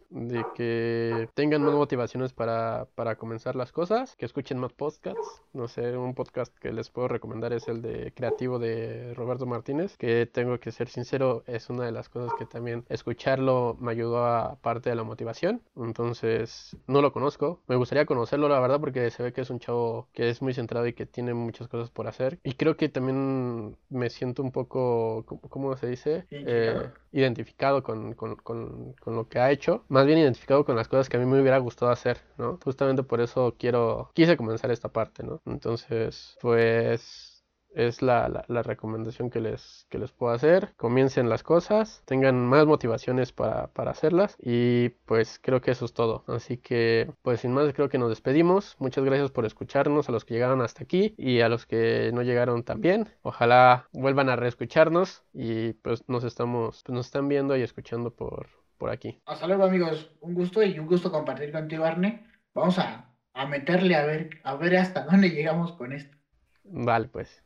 [0.09, 5.43] de que tengan más motivaciones para, para comenzar las cosas, que escuchen más podcasts.
[5.53, 9.97] No sé, un podcast que les puedo recomendar es el de Creativo de Roberto Martínez,
[9.97, 14.25] que tengo que ser sincero, es una de las cosas que también escucharlo me ayudó
[14.25, 15.61] a parte de la motivación.
[15.75, 17.61] Entonces, no lo conozco.
[17.67, 20.53] Me gustaría conocerlo, la verdad, porque se ve que es un chavo que es muy
[20.53, 22.39] centrado y que tiene muchas cosas por hacer.
[22.43, 26.25] Y creo que también me siento un poco, ¿cómo se dice?
[26.31, 30.87] Eh, identificado con, con, con, con, lo que ha hecho, más bien identificado con las
[30.87, 32.59] cosas que a mí me hubiera gustado hacer, ¿no?
[32.63, 35.41] Justamente por eso quiero, quise comenzar esta parte, ¿no?
[35.45, 37.28] Entonces, pues
[37.73, 40.73] es la, la, recomendación que les, que les puedo hacer.
[40.77, 45.93] Comiencen las cosas, tengan más motivaciones para, para, hacerlas y pues creo que eso es
[45.93, 46.23] todo.
[46.27, 48.75] Así que pues sin más creo que nos despedimos.
[48.79, 52.23] Muchas gracias por escucharnos a los que llegaron hasta aquí y a los que no
[52.23, 53.09] llegaron también.
[53.21, 58.47] Ojalá vuelvan a reescucharnos y pues nos estamos, pues, nos están viendo y escuchando por,
[58.77, 59.21] por aquí.
[59.25, 62.25] Hasta luego amigos, un gusto y un gusto compartir contigo Arne.
[62.53, 66.17] Vamos a, a meterle a ver, a ver hasta dónde llegamos con esto.
[66.63, 67.43] Vale, pues.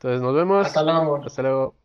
[0.00, 0.66] Entonces nos vemos.
[0.66, 1.22] Hasta luego.
[1.26, 1.79] Hasta luego.